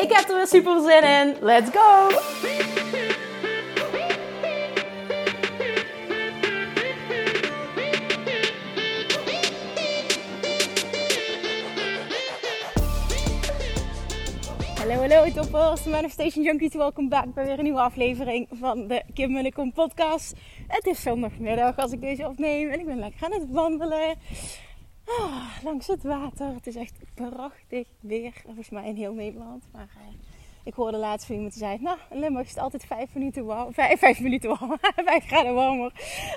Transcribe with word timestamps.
Ik 0.00 0.12
heb 0.12 0.28
er 0.28 0.36
weer 0.36 0.46
super 0.46 0.80
zin 0.80 1.02
in. 1.02 1.36
Let's 1.40 1.70
go! 1.70 2.08
Hallo, 14.78 14.94
hallo 14.94 15.32
toppers, 15.32 15.84
Manifestation 15.84 16.44
Junkies, 16.44 16.74
welkom 16.74 17.08
back 17.08 17.34
bij 17.34 17.44
weer 17.44 17.58
een 17.58 17.64
nieuwe 17.64 17.80
aflevering 17.80 18.48
van 18.50 18.86
de 18.86 19.02
Kim 19.14 19.72
podcast. 19.72 20.34
Het 20.66 20.86
is 20.86 21.02
zondagmiddag 21.02 21.76
als 21.76 21.92
ik 21.92 22.00
deze 22.00 22.28
opneem 22.28 22.70
en 22.70 22.80
ik 22.80 22.86
ben 22.86 22.98
lekker 22.98 23.24
aan 23.24 23.32
het 23.32 23.46
wandelen. 23.50 24.16
Ah, 25.18 25.62
langs 25.62 25.86
het 25.86 26.02
water. 26.02 26.54
Het 26.54 26.66
is 26.66 26.76
echt 26.76 26.98
prachtig 27.14 27.88
weer, 28.00 28.32
volgens 28.44 28.70
mij 28.70 28.88
in 28.88 28.94
heel 28.94 29.14
Nederland. 29.14 29.64
Maar 29.72 29.88
uh, 29.96 30.29
ik 30.70 30.76
hoorde 30.76 30.96
laatst 30.96 31.26
van 31.26 31.34
iemand 31.34 31.54
die 31.54 31.62
zei, 31.62 31.78
nou 31.80 31.98
Limburg 32.10 32.46
is 32.46 32.54
het 32.54 32.62
altijd 32.62 32.84
vijf 32.86 33.14
minuten 33.14 33.44
warm, 33.44 33.72
vijf, 33.98 34.20
minuten 34.20 34.48
warmer, 34.48 34.78
vijf 35.10 35.26
graden 35.26 35.54
warmer 35.54 35.92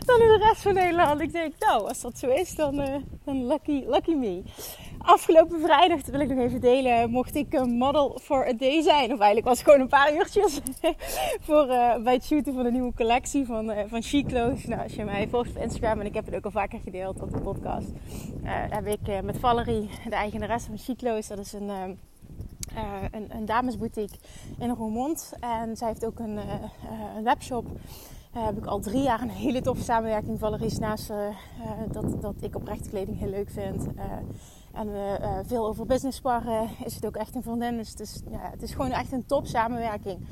dan 0.05 0.21
in 0.21 0.27
de 0.27 0.37
rest 0.37 0.61
van 0.61 0.73
Nederland. 0.73 1.21
Ik 1.21 1.31
denk, 1.31 1.53
nou 1.59 1.87
als 1.87 2.01
dat 2.01 2.17
zo 2.17 2.27
is, 2.27 2.55
dan, 2.55 2.75
dan 3.23 3.47
lucky, 3.47 3.83
lucky 3.87 4.13
me. 4.13 4.43
Afgelopen 4.97 5.59
vrijdag, 5.59 6.01
dat 6.01 6.09
wil 6.09 6.19
ik 6.19 6.29
nog 6.29 6.37
even 6.37 6.61
delen, 6.61 7.09
mocht 7.09 7.35
ik 7.35 7.53
een 7.53 7.77
model 7.77 8.19
for 8.21 8.47
a 8.47 8.53
day 8.53 8.81
zijn. 8.81 9.03
Of 9.03 9.19
eigenlijk 9.19 9.45
was 9.45 9.57
het 9.57 9.65
gewoon 9.65 9.81
een 9.81 9.87
paar 9.87 10.15
uurtjes 10.15 10.59
voor, 11.47 11.67
uh, 11.67 11.97
bij 11.97 12.13
het 12.13 12.25
shooten 12.25 12.53
van 12.53 12.63
de 12.63 12.71
nieuwe 12.71 12.93
collectie 12.93 13.45
van, 13.45 13.69
uh, 13.69 13.77
van. 13.87 14.01
Nou, 14.67 14.81
als 14.83 14.95
je 14.95 15.03
mij 15.03 15.27
volgt 15.27 15.49
op 15.49 15.57
Instagram, 15.57 15.99
en 15.99 16.05
ik 16.05 16.13
heb 16.13 16.25
het 16.25 16.35
ook 16.35 16.45
al 16.45 16.51
vaker 16.51 16.79
gedeeld 16.79 17.21
op 17.21 17.31
de 17.31 17.39
podcast, 17.39 17.87
heb 18.45 18.87
ik 18.87 19.23
met 19.23 19.39
Valerie, 19.39 19.89
de 20.09 20.15
eigenaresse 20.15 20.69
van 20.75 20.95
Clothes, 20.95 21.27
dat 21.27 21.39
is 21.39 21.53
een... 21.53 21.97
Uh, 22.75 22.81
een, 23.11 23.35
een, 23.35 23.45
damesboutique 23.45 24.17
in 24.57 24.69
Roermond. 24.69 25.33
En 25.39 25.77
zij 25.77 25.87
heeft 25.87 26.05
ook 26.05 26.19
een, 26.19 26.35
uh, 26.35 26.43
een 27.17 27.23
webshop. 27.23 27.65
Uh, 28.35 28.45
heb 28.45 28.57
ik 28.57 28.65
al 28.65 28.79
drie 28.79 29.01
jaar 29.01 29.21
een 29.21 29.29
hele 29.29 29.61
toffe 29.61 29.83
samenwerking. 29.83 30.39
Valerie 30.39 30.65
is 30.65 30.79
naast 30.79 31.11
dat, 31.91 32.21
dat 32.21 32.35
ik 32.39 32.55
oprechte 32.55 32.89
kleding 32.89 33.19
heel 33.19 33.29
leuk 33.29 33.49
vind. 33.49 33.85
En 34.73 34.91
we 34.91 35.41
veel 35.45 35.67
over 35.67 35.85
business 35.85 36.17
sparren. 36.17 36.69
Is 36.85 36.95
het 36.95 37.05
ook 37.05 37.15
echt 37.15 37.35
een 37.35 37.43
vriendin. 37.43 37.77
Dus 37.77 37.89
het 37.89 37.99
is, 37.99 38.21
ja, 38.29 38.39
het 38.51 38.61
is 38.61 38.71
gewoon 38.71 38.91
echt 38.91 39.11
een 39.11 39.25
top 39.25 39.45
samenwerking. 39.45 40.27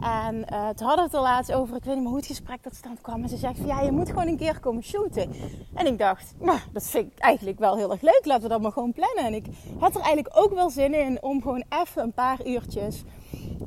En 0.00 0.34
uh, 0.34 0.68
toen 0.68 0.86
hadden 0.86 1.04
het 1.04 1.14
er 1.14 1.20
laatst 1.20 1.52
over, 1.52 1.76
ik 1.76 1.84
weet 1.84 1.94
niet 1.94 2.02
meer 2.02 2.12
hoe 2.12 2.20
het 2.20 2.26
gesprek 2.26 2.62
tot 2.62 2.74
stand 2.74 3.00
kwam. 3.00 3.22
En 3.22 3.28
ze 3.28 3.36
zegt 3.36 3.58
ja, 3.64 3.80
je 3.80 3.90
moet 3.90 4.08
gewoon 4.08 4.26
een 4.26 4.36
keer 4.36 4.60
komen 4.60 4.82
shooten. 4.82 5.30
En 5.74 5.86
ik 5.86 5.98
dacht, 5.98 6.34
nou, 6.38 6.58
dat 6.72 6.86
vind 6.86 7.12
ik 7.12 7.18
eigenlijk 7.18 7.58
wel 7.58 7.76
heel 7.76 7.90
erg 7.90 8.00
leuk. 8.00 8.20
Laten 8.24 8.42
we 8.42 8.48
dat 8.48 8.60
maar 8.60 8.72
gewoon 8.72 8.92
plannen. 8.92 9.24
En 9.24 9.34
ik 9.34 9.46
had 9.78 9.94
er 9.94 10.00
eigenlijk 10.00 10.38
ook 10.38 10.54
wel 10.54 10.70
zin 10.70 10.94
in 10.94 11.22
om 11.22 11.42
gewoon 11.42 11.64
even 11.68 12.02
een 12.02 12.12
paar 12.12 12.46
uurtjes, 12.46 13.04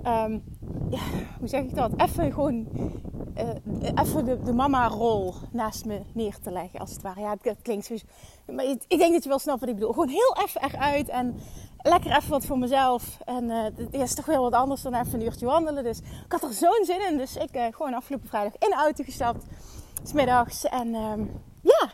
um, 0.06 0.44
ja, 0.90 1.02
hoe 1.40 1.48
zeg 1.48 1.62
ik 1.62 1.76
dat? 1.76 1.92
Even 1.98 2.34
gewoon, 2.34 2.68
uh, 3.38 3.90
even 3.96 4.26
de, 4.26 4.44
de 4.44 4.54
mama-rol 4.54 5.34
naast 5.52 5.86
me 5.86 6.02
neer 6.14 6.38
te 6.44 6.52
leggen, 6.52 6.80
als 6.80 6.92
het 6.92 7.02
ware. 7.02 7.20
Ja, 7.20 7.36
het 7.42 7.62
klinkt 7.62 7.86
zo. 7.86 7.96
Maar 8.52 8.66
ik, 8.66 8.98
denk 8.98 9.14
dat 9.14 9.24
je 9.24 9.30
wel 9.30 9.40
snapt 9.40 9.60
wat 9.60 9.70
ik 9.70 9.76
bedoel. 9.76 9.94
Gewoon 9.94 10.08
heel 10.08 10.38
even 10.46 10.62
eruit 10.62 11.10
en 11.10 11.40
lekker 11.78 12.12
even 12.12 12.30
wat 12.30 12.46
voor 12.46 12.58
mezelf. 12.58 13.18
En 13.26 13.44
uh, 13.44 13.64
het 13.64 13.94
is 13.94 14.14
toch 14.14 14.26
wel 14.26 14.42
wat 14.42 14.54
anders 14.54 14.82
dan 14.82 14.94
even 14.94 15.14
een 15.14 15.26
uurtje 15.26 15.46
wandelen. 15.46 15.84
Dus 15.84 16.00
ik 16.00 16.32
had 16.32 16.44
er 16.44 16.54
zo'n 16.54 16.86
zin 16.86 17.08
in. 17.08 17.18
Dus 17.18 17.36
ik 17.36 17.56
uh, 17.56 17.66
gewoon 17.72 17.94
afgelopen 17.94 18.28
vrijdag 18.28 18.54
in 18.54 18.70
de 18.70 18.76
auto 18.76 19.04
gestapt. 19.04 19.46
Smiddags. 20.04 20.66
En 20.66 20.96
um, 20.96 21.42
ja, 21.62 21.92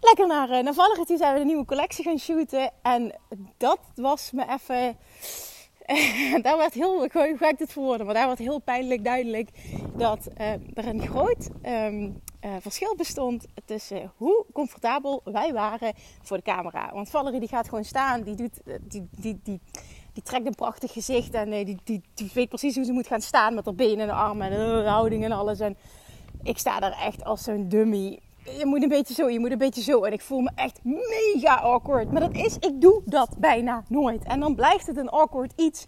lekker 0.00 0.26
naar, 0.26 0.62
naar. 0.62 0.74
Toen 1.06 1.18
zijn 1.18 1.32
we 1.32 1.38
de 1.38 1.44
nieuwe 1.44 1.64
collectie 1.64 2.04
gaan 2.04 2.18
shooten. 2.18 2.70
En 2.82 3.14
dat 3.56 3.78
was 3.94 4.30
me 4.32 4.44
even... 4.48 4.96
daar 6.42 6.56
werd 6.56 6.74
heel, 6.74 6.98
hoe 6.98 7.36
ga 7.38 7.48
ik 7.48 7.58
dit 7.58 7.72
verwoorden? 7.72 8.06
Maar 8.06 8.14
daar 8.14 8.26
werd 8.26 8.38
heel 8.38 8.58
pijnlijk 8.58 9.04
duidelijk 9.04 9.48
dat 9.96 10.28
er 10.74 10.86
een 10.86 11.00
groot 11.00 11.48
um, 11.66 12.22
uh, 12.44 12.54
verschil 12.60 12.96
bestond 12.96 13.46
tussen 13.64 14.12
hoe 14.16 14.44
comfortabel 14.52 15.20
wij 15.24 15.52
waren 15.52 15.92
voor 16.22 16.36
de 16.36 16.42
camera. 16.42 16.90
Want 16.92 17.10
Valerie 17.10 17.40
die 17.40 17.48
gaat 17.48 17.68
gewoon 17.68 17.84
staan, 17.84 18.22
die, 18.22 18.34
doet, 18.34 18.60
die, 18.64 19.08
die, 19.10 19.40
die, 19.42 19.60
die 20.12 20.22
trekt 20.22 20.46
een 20.46 20.54
prachtig 20.54 20.92
gezicht 20.92 21.34
en 21.34 21.52
uh, 21.52 21.64
die, 21.64 22.02
die, 22.14 22.30
weet 22.34 22.48
precies 22.48 22.74
hoe 22.74 22.84
ze 22.84 22.92
moet 22.92 23.06
gaan 23.06 23.20
staan 23.20 23.54
met 23.54 23.64
haar 23.64 23.74
benen 23.74 24.00
en 24.00 24.06
de 24.06 24.12
armen 24.12 24.50
en 24.50 24.86
houding 24.86 25.24
en 25.24 25.32
alles. 25.32 25.60
En 25.60 25.76
ik 26.42 26.58
sta 26.58 26.80
daar 26.80 26.98
echt 27.02 27.24
als 27.24 27.42
zo'n 27.42 27.68
dummy. 27.68 28.18
Je 28.56 28.66
moet 28.66 28.82
een 28.82 28.88
beetje 28.88 29.14
zo, 29.14 29.28
je 29.28 29.40
moet 29.40 29.50
een 29.50 29.58
beetje 29.58 29.82
zo. 29.82 30.04
En 30.04 30.12
ik 30.12 30.20
voel 30.20 30.40
me 30.40 30.50
echt 30.54 30.80
mega 30.82 31.54
awkward. 31.54 32.12
Maar 32.12 32.20
dat 32.20 32.34
is, 32.34 32.56
ik 32.58 32.80
doe 32.80 33.02
dat 33.04 33.28
bijna 33.38 33.84
nooit. 33.88 34.24
En 34.24 34.40
dan 34.40 34.54
blijft 34.54 34.86
het 34.86 34.96
een 34.96 35.08
awkward 35.08 35.52
iets. 35.56 35.86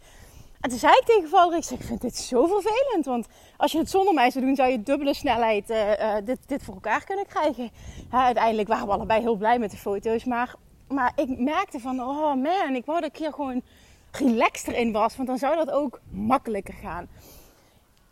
En 0.61 0.71
toen 0.71 0.79
zei 0.79 0.93
ik 0.93 1.05
tegen 1.05 1.29
Valerie, 1.29 1.59
ik, 1.59 1.65
zeg, 1.65 1.79
ik 1.79 1.85
vind 1.85 2.01
dit 2.01 2.17
zo 2.17 2.47
vervelend. 2.47 3.05
Want 3.05 3.27
als 3.57 3.73
je 3.73 3.79
het 3.79 3.91
zonder 3.91 4.15
mij 4.15 4.31
zou 4.31 4.45
doen, 4.45 4.57
zou 4.57 4.71
je 4.71 4.83
dubbele 4.83 5.15
snelheid 5.15 5.71
uh, 5.71 5.89
uh, 5.89 6.15
dit, 6.25 6.39
dit 6.47 6.63
voor 6.63 6.75
elkaar 6.75 7.05
kunnen 7.05 7.27
krijgen. 7.27 7.71
Uiteindelijk 8.11 8.69
waren 8.69 8.87
we 8.87 8.93
allebei 8.93 9.21
heel 9.21 9.37
blij 9.37 9.59
met 9.59 9.71
de 9.71 9.77
foto's. 9.77 10.25
Maar, 10.25 10.55
maar 10.89 11.13
ik 11.17 11.39
merkte 11.39 11.81
van, 11.81 12.01
oh 12.01 12.35
man, 12.35 12.75
ik 12.75 12.85
wou 12.85 13.01
dat 13.01 13.11
ik 13.11 13.17
hier 13.17 13.33
gewoon 13.33 13.63
relaxed 14.11 14.69
erin 14.69 14.93
was. 14.93 15.17
Want 15.17 15.29
dan 15.29 15.39
zou 15.39 15.57
dat 15.57 15.71
ook 15.71 16.01
makkelijker 16.11 16.75
gaan. 16.75 17.09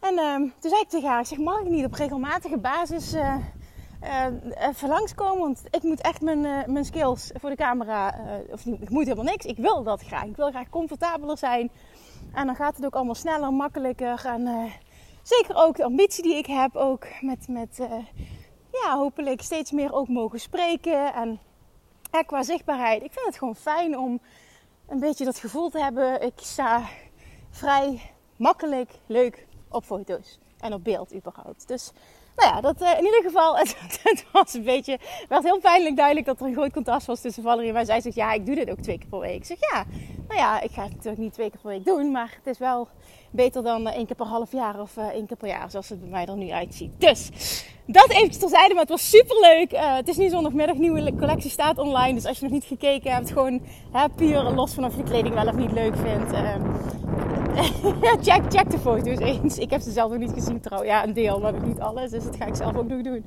En 0.00 0.14
uh, 0.14 0.34
toen 0.34 0.70
zei 0.70 0.80
ik 0.80 0.88
tegen 0.88 1.08
haar, 1.08 1.20
ik 1.20 1.26
zeg, 1.26 1.38
mag 1.38 1.60
ik 1.60 1.68
niet 1.68 1.84
op 1.84 1.92
regelmatige 1.92 2.58
basis 2.58 3.14
uh, 3.14 3.36
even 4.58 4.88
langskomen? 4.88 5.38
Want 5.38 5.62
ik 5.70 5.82
moet 5.82 6.00
echt 6.00 6.20
mijn, 6.20 6.72
mijn 6.72 6.84
skills 6.84 7.30
voor 7.34 7.50
de 7.50 7.56
camera, 7.56 8.14
of 8.50 8.66
ik 8.66 8.90
moet 8.90 9.04
helemaal 9.04 9.24
niks. 9.24 9.44
Ik 9.44 9.56
wil 9.56 9.82
dat 9.82 10.02
graag. 10.02 10.24
Ik 10.24 10.36
wil 10.36 10.50
graag 10.50 10.68
comfortabeler 10.68 11.38
zijn. 11.38 11.70
En 12.32 12.46
dan 12.46 12.54
gaat 12.54 12.76
het 12.76 12.84
ook 12.84 12.94
allemaal 12.94 13.14
sneller, 13.14 13.52
makkelijker. 13.52 14.26
En 14.26 14.72
zeker 15.22 15.56
ook 15.56 15.76
de 15.76 15.84
ambitie 15.84 16.22
die 16.22 16.36
ik 16.36 16.46
heb, 16.46 16.76
ook 16.76 17.06
met, 17.20 17.48
met 17.48 17.76
ja, 18.72 18.96
hopelijk 18.96 19.42
steeds 19.42 19.70
meer 19.70 19.92
ook 19.92 20.08
mogen 20.08 20.40
spreken. 20.40 21.14
En 21.14 21.40
ja, 22.12 22.22
qua 22.22 22.42
zichtbaarheid, 22.42 23.02
ik 23.02 23.12
vind 23.12 23.26
het 23.26 23.38
gewoon 23.38 23.56
fijn 23.56 23.98
om 23.98 24.20
een 24.88 25.00
beetje 25.00 25.24
dat 25.24 25.38
gevoel 25.38 25.70
te 25.70 25.82
hebben. 25.82 26.22
Ik 26.22 26.32
sta 26.36 26.82
vrij 27.50 28.00
makkelijk, 28.36 28.90
leuk 29.06 29.46
op 29.68 29.84
foto's 29.84 30.38
en 30.60 30.72
op 30.72 30.84
beeld 30.84 31.14
überhaupt. 31.14 31.68
Dus 31.68 31.92
nou 32.38 32.54
ja, 32.54 32.60
dat, 32.60 32.82
uh, 32.82 32.98
in 32.98 33.04
ieder 33.04 33.22
geval, 33.22 33.56
het, 33.58 34.24
was 34.32 34.54
een 34.54 34.64
beetje, 34.64 34.98
werd 35.28 35.44
heel 35.44 35.58
pijnlijk 35.60 35.96
duidelijk 35.96 36.26
dat 36.26 36.40
er 36.40 36.46
een 36.46 36.52
groot 36.52 36.72
contrast 36.72 37.06
was 37.06 37.20
tussen 37.20 37.42
Valerie 37.42 37.68
en 37.68 37.74
mij. 37.74 37.84
Zij 37.84 38.00
zegt, 38.00 38.16
ja, 38.16 38.32
ik 38.32 38.46
doe 38.46 38.54
dit 38.54 38.70
ook 38.70 38.78
twee 38.78 38.98
keer 38.98 39.08
per 39.08 39.18
week. 39.18 39.36
Ik 39.36 39.44
zeg, 39.44 39.58
ja, 39.60 39.84
nou 40.28 40.40
ja, 40.40 40.60
ik 40.60 40.70
ga 40.70 40.82
het 40.82 40.90
natuurlijk 40.90 41.22
niet 41.22 41.32
twee 41.32 41.50
keer 41.50 41.60
per 41.60 41.70
week 41.70 41.84
doen, 41.84 42.10
maar 42.10 42.32
het 42.36 42.46
is 42.46 42.58
wel 42.58 42.88
beter 43.30 43.62
dan 43.62 43.88
één 43.88 44.06
keer 44.06 44.16
per 44.16 44.26
half 44.26 44.52
jaar 44.52 44.80
of 44.80 44.96
uh, 44.96 45.04
één 45.06 45.26
keer 45.26 45.36
per 45.36 45.48
jaar, 45.48 45.70
zoals 45.70 45.88
het 45.88 46.00
bij 46.00 46.08
mij 46.08 46.26
er 46.26 46.36
nu 46.36 46.50
uitziet. 46.50 47.00
Dus, 47.00 47.30
dat 47.86 48.10
eventjes 48.10 48.38
terzijde, 48.38 48.74
maar 48.74 48.82
het 48.82 48.90
was 48.90 49.10
super 49.10 49.40
leuk. 49.40 49.72
Uh, 49.72 49.94
het 49.96 50.08
is 50.08 50.16
nu 50.16 50.28
zondagmiddag, 50.28 50.76
nieuwe 50.76 51.14
collectie 51.14 51.50
staat 51.50 51.78
online. 51.78 52.14
Dus 52.14 52.26
als 52.26 52.38
je 52.38 52.44
nog 52.44 52.52
niet 52.52 52.64
gekeken 52.64 53.12
hebt, 53.12 53.32
gewoon 53.32 53.60
hè, 53.92 54.08
puur 54.08 54.42
los 54.42 54.72
van 54.74 54.84
of 54.84 54.96
je 54.96 55.02
kleding 55.02 55.34
wel 55.34 55.46
of 55.46 55.54
niet 55.54 55.72
leuk 55.72 55.96
vindt. 55.96 56.32
check, 58.26 58.42
check 58.48 58.70
de 58.70 58.78
foto's 58.78 59.18
eens. 59.18 59.58
Ik 59.58 59.70
heb 59.70 59.80
ze 59.80 59.90
zelf 59.90 60.10
nog 60.10 60.18
niet 60.18 60.32
gezien 60.32 60.60
trouwens. 60.60 60.90
Ja, 60.90 61.04
een 61.04 61.12
deel, 61.12 61.40
maar 61.40 61.52
niet 61.66 61.80
alles. 61.80 62.10
Dus 62.10 62.24
dat 62.24 62.36
ga 62.36 62.46
ik 62.46 62.54
zelf 62.54 62.76
ook 62.76 62.88
nog 62.88 63.02
doen. 63.02 63.24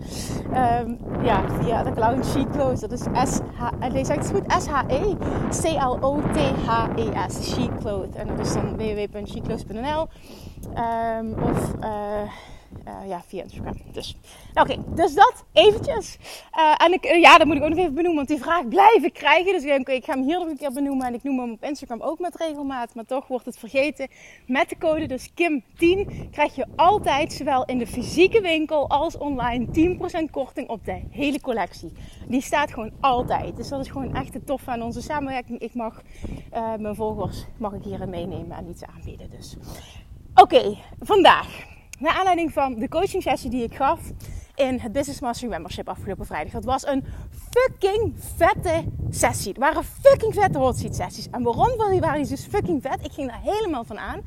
Um, 0.53 0.97
ja, 1.23 1.43
via 1.61 1.83
de 1.83 1.91
Clown 1.91 2.23
Chic 2.23 2.51
Clothes. 2.51 2.79
Dat 2.79 2.91
is 2.91 3.01
S-H... 3.33 3.69
Nee, 3.91 4.05
zeg 4.05 4.15
het 4.15 4.31
goed? 4.31 4.61
S-H-E. 4.61 5.15
C-L-O-T-H-E-S. 5.49 7.53
Chic 7.53 7.69
Clothes. 7.79 8.15
En 8.15 8.27
dat 8.27 8.39
is 8.39 8.53
dan 8.53 8.77
www.chicclothes.nl 8.77 10.07
um, 10.77 11.33
Of... 11.43 11.73
Uh, 11.83 12.21
Uh, 12.87 13.09
ja, 13.09 13.21
via 13.27 13.43
Instagram. 13.43 13.75
Dus, 13.91 14.17
nou, 14.53 14.69
oké, 14.69 14.93
dus 14.95 15.13
dat 15.13 15.45
eventjes. 15.53 16.17
Uh, 16.57 16.85
en 16.85 16.93
ik, 16.93 17.05
ja, 17.05 17.37
dat 17.37 17.47
moet 17.47 17.55
ik 17.55 17.63
ook 17.63 17.69
nog 17.69 17.77
even 17.77 17.93
benoemen, 17.93 18.15
want 18.15 18.27
die 18.27 18.41
vraag 18.41 18.67
blijf 18.67 19.03
ik 19.03 19.13
krijgen. 19.13 19.53
Dus 19.53 19.63
ik 19.63 19.89
ik 19.89 20.05
ga 20.05 20.13
hem 20.13 20.23
hier 20.23 20.39
nog 20.39 20.47
een 20.47 20.57
keer 20.57 20.73
benoemen. 20.73 21.07
En 21.07 21.13
ik 21.13 21.23
noem 21.23 21.39
hem 21.39 21.51
op 21.51 21.63
Instagram 21.63 22.01
ook 22.01 22.19
met 22.19 22.35
regelmaat. 22.35 22.95
Maar 22.95 23.05
toch 23.05 23.27
wordt 23.27 23.45
het 23.45 23.57
vergeten. 23.57 24.07
Met 24.47 24.69
de 24.69 24.77
code, 24.77 25.05
dus 25.05 25.29
Kim10, 25.29 26.29
krijg 26.31 26.55
je 26.55 26.65
altijd, 26.75 27.33
zowel 27.33 27.65
in 27.65 27.77
de 27.77 27.87
fysieke 27.87 28.41
winkel 28.41 28.89
als 28.89 29.17
online, 29.17 29.97
10% 30.27 30.31
korting 30.31 30.69
op 30.69 30.85
de 30.85 31.01
hele 31.09 31.41
collectie. 31.41 31.91
Die 32.27 32.41
staat 32.41 32.73
gewoon 32.73 32.91
altijd. 32.99 33.55
Dus 33.55 33.69
dat 33.69 33.79
is 33.79 33.89
gewoon 33.91 34.15
echt 34.15 34.33
het 34.33 34.45
tof 34.45 34.67
aan 34.67 34.81
onze 34.81 35.01
samenwerking. 35.01 35.59
Ik 35.59 35.73
mag 35.73 36.01
mijn 36.79 36.95
volgers 36.95 37.45
mag 37.57 37.73
ik 37.73 37.83
hierin 37.83 38.09
meenemen 38.09 38.57
en 38.57 38.69
iets 38.69 38.83
aanbieden. 38.83 39.29
Dus. 39.29 39.57
Oké, 40.35 40.77
vandaag. 40.99 41.70
Naar 42.01 42.13
aanleiding 42.13 42.53
van 42.53 42.75
de 42.75 42.89
coaching 42.89 43.23
sessie 43.23 43.49
die 43.49 43.63
ik 43.63 43.75
gaf 43.75 43.99
in 44.55 44.79
het 44.79 44.91
Business 44.91 45.19
Mastery 45.19 45.49
Membership 45.49 45.89
afgelopen 45.89 46.25
vrijdag. 46.25 46.51
Dat 46.51 46.65
was 46.65 46.85
een 46.85 47.05
fucking 47.49 48.13
vette 48.35 48.83
sessie. 49.09 49.49
Het 49.49 49.57
waren 49.57 49.83
fucking 49.83 50.33
vette 50.33 50.57
hot 50.57 50.77
seat 50.77 50.95
sessies. 50.95 51.29
En 51.29 51.43
waarom 51.43 51.77
waren 51.77 52.21
die 52.21 52.27
dus 52.27 52.45
fucking 52.45 52.81
vet? 52.81 53.05
Ik 53.05 53.11
ging 53.11 53.29
daar 53.29 53.41
helemaal 53.41 53.83
van 53.83 53.99
aan. 53.99 54.21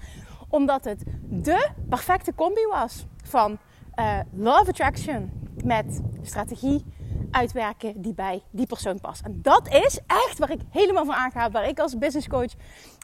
Omdat 0.49 0.85
het 0.85 1.03
de 1.29 1.69
perfecte 1.88 2.35
combi 2.35 2.67
was 2.71 3.06
van 3.25 3.59
uh, 3.97 4.19
love 4.32 4.69
attraction 4.69 5.32
met 5.65 6.00
strategie 6.23 6.85
uitwerken 7.31 8.03
die 8.03 8.15
bij 8.15 8.43
die 8.50 8.67
persoon 8.67 9.00
past. 9.00 9.25
En 9.25 9.38
dat 9.43 9.69
is 9.69 9.99
echt 10.06 10.38
waar 10.38 10.50
ik 10.50 10.61
helemaal 10.71 11.05
van 11.05 11.15
aanga. 11.15 11.50
Waar 11.50 11.69
ik 11.69 11.79
als 11.79 11.99
business 11.99 12.29
coach, 12.29 12.53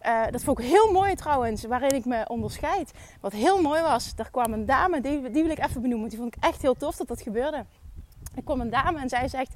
uh, 0.07 0.23
dat 0.31 0.43
vond 0.43 0.59
ik 0.59 0.65
heel 0.65 0.93
mooi 0.93 1.15
trouwens, 1.15 1.65
waarin 1.65 1.95
ik 1.95 2.05
me 2.05 2.29
onderscheid. 2.29 2.93
Wat 3.21 3.33
heel 3.33 3.63
mooi 3.63 3.83
was, 3.83 4.15
daar 4.15 4.31
kwam 4.31 4.53
een 4.53 4.67
dame, 4.67 5.01
die, 5.01 5.31
die 5.31 5.43
wil 5.43 5.53
ik 5.53 5.65
even 5.65 5.83
benoemen. 5.83 6.09
Die 6.09 6.19
vond 6.19 6.37
ik 6.37 6.45
echt 6.45 6.63
heel 6.63 6.75
tof 6.75 6.97
dat 6.97 7.09
dat 7.09 7.23
gebeurde. 7.23 7.65
Er 8.35 8.43
kwam 8.45 8.61
een 8.61 8.71
dame 8.71 8.99
en 8.99 9.09
zij 9.09 9.29
zegt: 9.29 9.55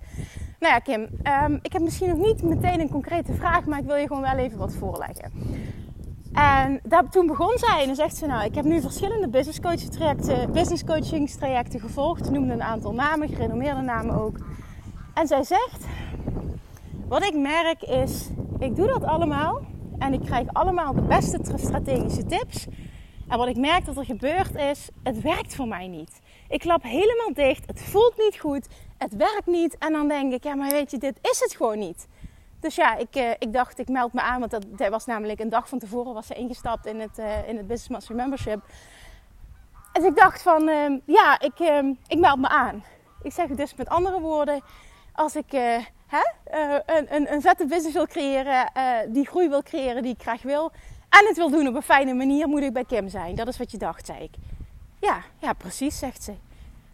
Nou 0.58 0.72
ja, 0.72 0.78
Kim, 0.78 1.08
um, 1.42 1.58
ik 1.62 1.72
heb 1.72 1.82
misschien 1.82 2.08
nog 2.08 2.18
niet 2.18 2.42
meteen 2.42 2.80
een 2.80 2.90
concrete 2.90 3.34
vraag, 3.34 3.64
maar 3.64 3.78
ik 3.78 3.84
wil 3.84 3.96
je 3.96 4.06
gewoon 4.06 4.22
wel 4.22 4.36
even 4.36 4.58
wat 4.58 4.74
voorleggen. 4.74 5.32
En 6.32 6.80
daar, 6.82 7.08
toen 7.08 7.26
begon 7.26 7.58
zij 7.58 7.86
en 7.88 7.94
zegt 7.94 8.16
ze: 8.16 8.26
Nou, 8.26 8.44
ik 8.44 8.54
heb 8.54 8.64
nu 8.64 8.80
verschillende 8.80 9.28
business 9.28 9.60
coaching 9.60 9.90
trajecten, 9.90 10.52
business 10.52 10.84
coachingstrajecten 10.84 11.80
gevolgd. 11.80 12.30
Noemde 12.30 12.52
een 12.52 12.62
aantal 12.62 12.92
namen, 12.92 13.28
gerenommeerde 13.28 13.80
namen 13.80 14.14
ook. 14.14 14.36
En 15.14 15.26
zij 15.26 15.42
zegt: 15.42 15.84
Wat 17.08 17.24
ik 17.24 17.34
merk 17.34 17.82
is, 17.82 18.28
ik 18.58 18.76
doe 18.76 18.86
dat 18.86 19.04
allemaal 19.04 19.60
en 19.98 20.12
ik 20.12 20.20
krijg 20.20 20.48
allemaal 20.52 20.94
de 20.94 21.02
beste 21.02 21.38
strategische 21.56 22.26
tips. 22.26 22.66
En 23.28 23.38
wat 23.38 23.48
ik 23.48 23.56
merk 23.56 23.84
dat 23.84 23.96
er 23.96 24.04
gebeurt 24.04 24.54
is, 24.54 24.88
het 25.02 25.20
werkt 25.20 25.54
voor 25.54 25.68
mij 25.68 25.88
niet. 25.88 26.20
Ik 26.48 26.60
klap 26.60 26.82
helemaal 26.82 27.32
dicht, 27.32 27.66
het 27.66 27.82
voelt 27.82 28.16
niet 28.16 28.38
goed, 28.38 28.68
het 28.98 29.16
werkt 29.16 29.46
niet. 29.46 29.78
En 29.78 29.92
dan 29.92 30.08
denk 30.08 30.32
ik, 30.32 30.44
ja, 30.44 30.54
maar 30.54 30.70
weet 30.70 30.90
je, 30.90 30.98
dit 30.98 31.18
is 31.22 31.40
het 31.40 31.56
gewoon 31.56 31.78
niet. 31.78 32.06
Dus 32.60 32.74
ja, 32.74 32.96
ik, 32.96 33.16
uh, 33.16 33.30
ik 33.30 33.52
dacht, 33.52 33.78
ik 33.78 33.88
meld 33.88 34.12
me 34.12 34.20
aan, 34.20 34.40
want 34.40 34.50
dat, 34.50 34.88
was 34.88 35.06
namelijk 35.06 35.40
een 35.40 35.48
dag 35.48 35.68
van 35.68 35.78
tevoren 35.78 36.14
was 36.14 36.26
ze 36.26 36.34
ingestapt 36.34 36.86
in 36.86 37.00
het, 37.00 37.18
uh, 37.18 37.48
in 37.48 37.56
het 37.56 37.66
Business 37.66 37.88
Master 37.88 38.14
Membership. 38.14 38.60
Dus 39.92 40.04
ik 40.04 40.16
dacht 40.16 40.42
van, 40.42 40.68
uh, 40.68 40.98
ja, 41.04 41.40
ik, 41.40 41.58
ehm, 41.58 41.92
ik 42.06 42.18
meld 42.18 42.38
me 42.38 42.48
aan. 42.48 42.84
Ik 43.22 43.32
zeg 43.32 43.48
het 43.48 43.56
dus 43.56 43.74
met 43.74 43.88
andere 43.88 44.20
woorden, 44.20 44.60
als 45.12 45.36
ik 45.36 45.52
hè, 46.44 46.80
een, 46.96 47.14
een, 47.14 47.32
een 47.32 47.40
vette 47.40 47.66
business 47.66 47.94
wil 47.94 48.06
creëren, 48.06 48.70
die 49.08 49.26
groei 49.26 49.48
wil 49.48 49.62
creëren 49.62 50.02
die 50.02 50.12
ik 50.12 50.22
graag 50.22 50.42
wil, 50.42 50.72
en 51.08 51.26
het 51.26 51.36
wil 51.36 51.50
doen 51.50 51.68
op 51.68 51.74
een 51.74 51.82
fijne 51.82 52.14
manier, 52.14 52.48
moet 52.48 52.62
ik 52.62 52.72
bij 52.72 52.84
Kim 52.84 53.08
zijn. 53.08 53.34
Dat 53.34 53.48
is 53.48 53.58
wat 53.58 53.70
je 53.70 53.78
dacht, 53.78 54.06
zei 54.06 54.22
ik. 54.22 54.34
Ja, 55.00 55.22
ja, 55.38 55.52
precies, 55.52 55.98
zegt 55.98 56.22
ze. 56.22 56.32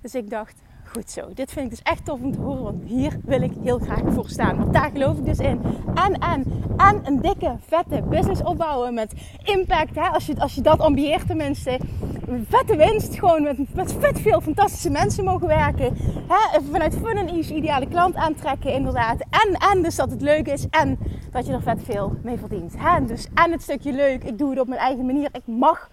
Dus 0.01 0.15
ik 0.15 0.31
dacht, 0.31 0.55
goed 0.93 1.11
zo. 1.11 1.29
Dit 1.35 1.53
vind 1.53 1.65
ik 1.65 1.71
dus 1.71 1.83
echt 1.83 2.05
tof 2.05 2.21
om 2.21 2.33
te 2.33 2.41
horen, 2.41 2.63
want 2.63 2.85
hier 2.85 3.19
wil 3.25 3.43
ik 3.43 3.53
heel 3.63 3.79
graag 3.79 4.03
voor 4.13 4.29
staan. 4.29 4.57
Want 4.57 4.73
daar 4.73 4.91
geloof 4.91 5.19
ik 5.19 5.25
dus 5.25 5.39
in. 5.39 5.61
En, 5.95 6.19
en, 6.19 6.45
en 6.77 7.01
een 7.07 7.21
dikke, 7.21 7.57
vette 7.67 8.03
business 8.03 8.43
opbouwen 8.43 8.95
met 8.95 9.13
impact. 9.45 9.95
Hè? 9.95 10.09
Als, 10.09 10.27
je, 10.27 10.41
als 10.41 10.55
je 10.55 10.61
dat 10.61 10.81
ambieert 10.81 11.27
tenminste. 11.27 11.79
Vette 12.49 12.77
winst, 12.77 13.19
gewoon 13.19 13.43
met, 13.43 13.75
met 13.75 13.95
vet 13.99 14.21
veel 14.21 14.41
fantastische 14.41 14.91
mensen 14.91 15.25
mogen 15.25 15.47
werken. 15.47 15.97
Hè? 16.29 16.61
Vanuit 16.71 16.95
fun 16.95 17.17
en 17.17 17.29
ease 17.29 17.55
ideale 17.55 17.89
klant 17.89 18.15
aantrekken 18.15 18.73
inderdaad. 18.73 19.21
En, 19.21 19.55
en 19.55 19.83
dus 19.83 19.97
dat 19.97 20.11
het 20.11 20.21
leuk 20.21 20.47
is 20.47 20.67
en 20.71 20.99
dat 21.31 21.47
je 21.47 21.53
er 21.53 21.63
vet 21.63 21.83
veel 21.85 22.17
mee 22.23 22.39
verdient. 22.39 22.75
Hè? 22.79 23.05
Dus 23.05 23.29
en 23.35 23.53
het 23.53 23.63
stukje 23.63 23.93
leuk, 23.93 24.25
ik 24.25 24.39
doe 24.39 24.51
het 24.51 24.61
op 24.61 24.69
mijn 24.69 24.81
eigen 24.81 25.07
manier. 25.07 25.29
Ik 25.33 25.47
mag 25.47 25.91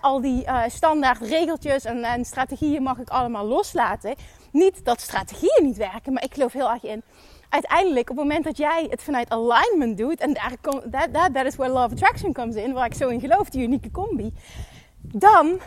al 0.00 0.20
die 0.20 0.44
uh, 0.44 0.62
standaard 0.68 1.20
regeltjes 1.20 1.84
en, 1.84 2.04
en, 2.04 2.24
strategieën 2.24 2.82
mag 2.82 2.98
ik 2.98 3.08
allemaal 3.08 3.46
loslaten. 3.46 4.14
Niet 4.52 4.84
dat 4.84 5.00
strategieën 5.00 5.64
niet 5.64 5.76
werken, 5.76 6.12
maar 6.12 6.24
ik 6.24 6.34
geloof 6.34 6.52
heel 6.52 6.70
erg 6.70 6.84
in. 6.84 7.02
Uiteindelijk, 7.48 8.10
op 8.10 8.16
het 8.16 8.26
moment 8.26 8.44
dat 8.44 8.56
jij 8.56 8.86
het 8.90 9.02
vanuit 9.02 9.30
alignment 9.30 9.98
doet, 9.98 10.20
en 10.20 10.32
daar 10.32 10.52
that, 10.90 11.12
that, 11.12 11.34
that 11.34 11.46
is 11.46 11.56
where 11.56 11.72
love 11.72 11.94
attraction 11.94 12.32
comes 12.32 12.54
in, 12.54 12.72
waar 12.72 12.86
ik 12.86 12.94
zo 12.94 13.08
in 13.08 13.20
geloof, 13.20 13.48
die 13.48 13.62
unieke 13.62 13.90
combi, 13.90 14.32
dan 15.00 15.58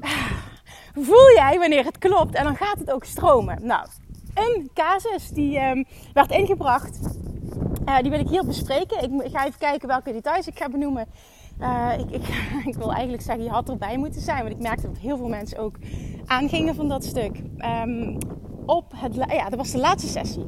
voel 1.06 1.32
jij 1.34 1.58
wanneer 1.58 1.84
het 1.84 1.98
klopt 1.98 2.34
en 2.34 2.44
dan 2.44 2.56
gaat 2.56 2.78
het 2.78 2.90
ook 2.90 3.04
stromen. 3.04 3.58
Nou, 3.66 3.86
een 4.34 4.70
casus 4.74 5.28
die 5.28 5.60
um, 5.60 5.84
werd 6.12 6.30
ingebracht, 6.30 6.98
uh, 7.88 7.98
die 7.98 8.10
wil 8.10 8.20
ik 8.20 8.28
hier 8.28 8.44
bespreken. 8.44 9.22
Ik 9.24 9.30
ga 9.32 9.46
even 9.46 9.58
kijken 9.58 9.88
welke 9.88 10.12
details 10.12 10.46
ik 10.46 10.58
ga 10.58 10.68
benoemen. 10.68 11.06
Uh, 11.60 11.92
ik, 11.98 12.10
ik, 12.10 12.22
ik, 12.70 12.74
wil 12.74 12.92
eigenlijk 12.92 13.22
zeggen, 13.22 13.44
je 13.44 13.50
had 13.50 13.68
erbij 13.68 13.96
moeten 13.96 14.20
zijn. 14.20 14.42
Want 14.42 14.54
ik 14.54 14.60
merkte 14.62 14.86
dat 14.86 14.98
heel 14.98 15.16
veel 15.16 15.28
mensen 15.28 15.58
ook 15.58 15.76
aangingen 16.26 16.74
van 16.74 16.88
dat 16.88 17.04
stuk. 17.04 17.42
Um, 17.84 18.18
op 18.66 18.92
het, 18.96 19.14
ja, 19.14 19.48
dat 19.48 19.58
was 19.58 19.70
de 19.70 19.78
laatste 19.78 20.08
sessie. 20.08 20.46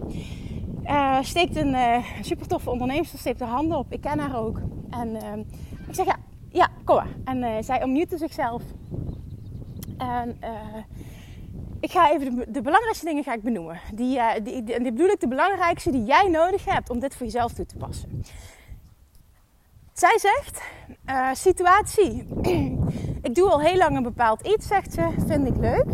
Uh, 0.84 1.22
steekt 1.22 1.56
een 1.56 1.74
uh, 1.74 2.04
super 2.20 2.46
toffe 2.46 2.70
ondernemer, 2.70 3.06
steekt 3.06 3.40
haar 3.40 3.48
handen 3.48 3.78
op. 3.78 3.92
Ik 3.92 4.00
ken 4.00 4.18
haar 4.18 4.36
ook. 4.36 4.60
En 4.90 5.08
uh, 5.08 5.22
ik 5.88 5.94
zeg 5.94 6.06
ja, 6.06 6.16
ja, 6.48 6.68
kom 6.84 6.96
maar. 6.96 7.08
En 7.24 7.64
zij 7.64 7.82
unmute 7.82 8.18
zichzelf. 8.18 8.62
En 9.98 10.36
ik 11.80 11.90
ga 11.90 12.12
even 12.12 12.36
de, 12.36 12.50
de, 12.50 12.62
belangrijkste 12.62 13.04
dingen 13.04 13.24
ga 13.24 13.34
ik 13.34 13.42
benoemen. 13.42 13.80
Die, 13.94 14.20
die, 14.42 14.62
die, 14.62 14.80
die 14.80 14.92
bedoel 14.92 15.08
ik 15.08 15.20
de 15.20 15.28
belangrijkste 15.28 15.90
die 15.90 16.04
jij 16.04 16.28
nodig 16.28 16.64
hebt 16.64 16.90
om 16.90 16.98
dit 16.98 17.14
voor 17.14 17.26
jezelf 17.26 17.52
toe 17.52 17.66
te 17.66 17.76
passen. 17.76 18.22
Zij 19.92 20.18
zegt, 20.18 20.62
uh, 21.06 21.28
situatie. 21.32 22.26
ik 23.28 23.34
doe 23.34 23.50
al 23.50 23.60
heel 23.60 23.76
lang 23.76 23.96
een 23.96 24.02
bepaald 24.02 24.46
iets, 24.46 24.66
zegt 24.66 24.92
ze, 24.92 25.08
vind 25.26 25.46
ik 25.46 25.56
leuk. 25.56 25.86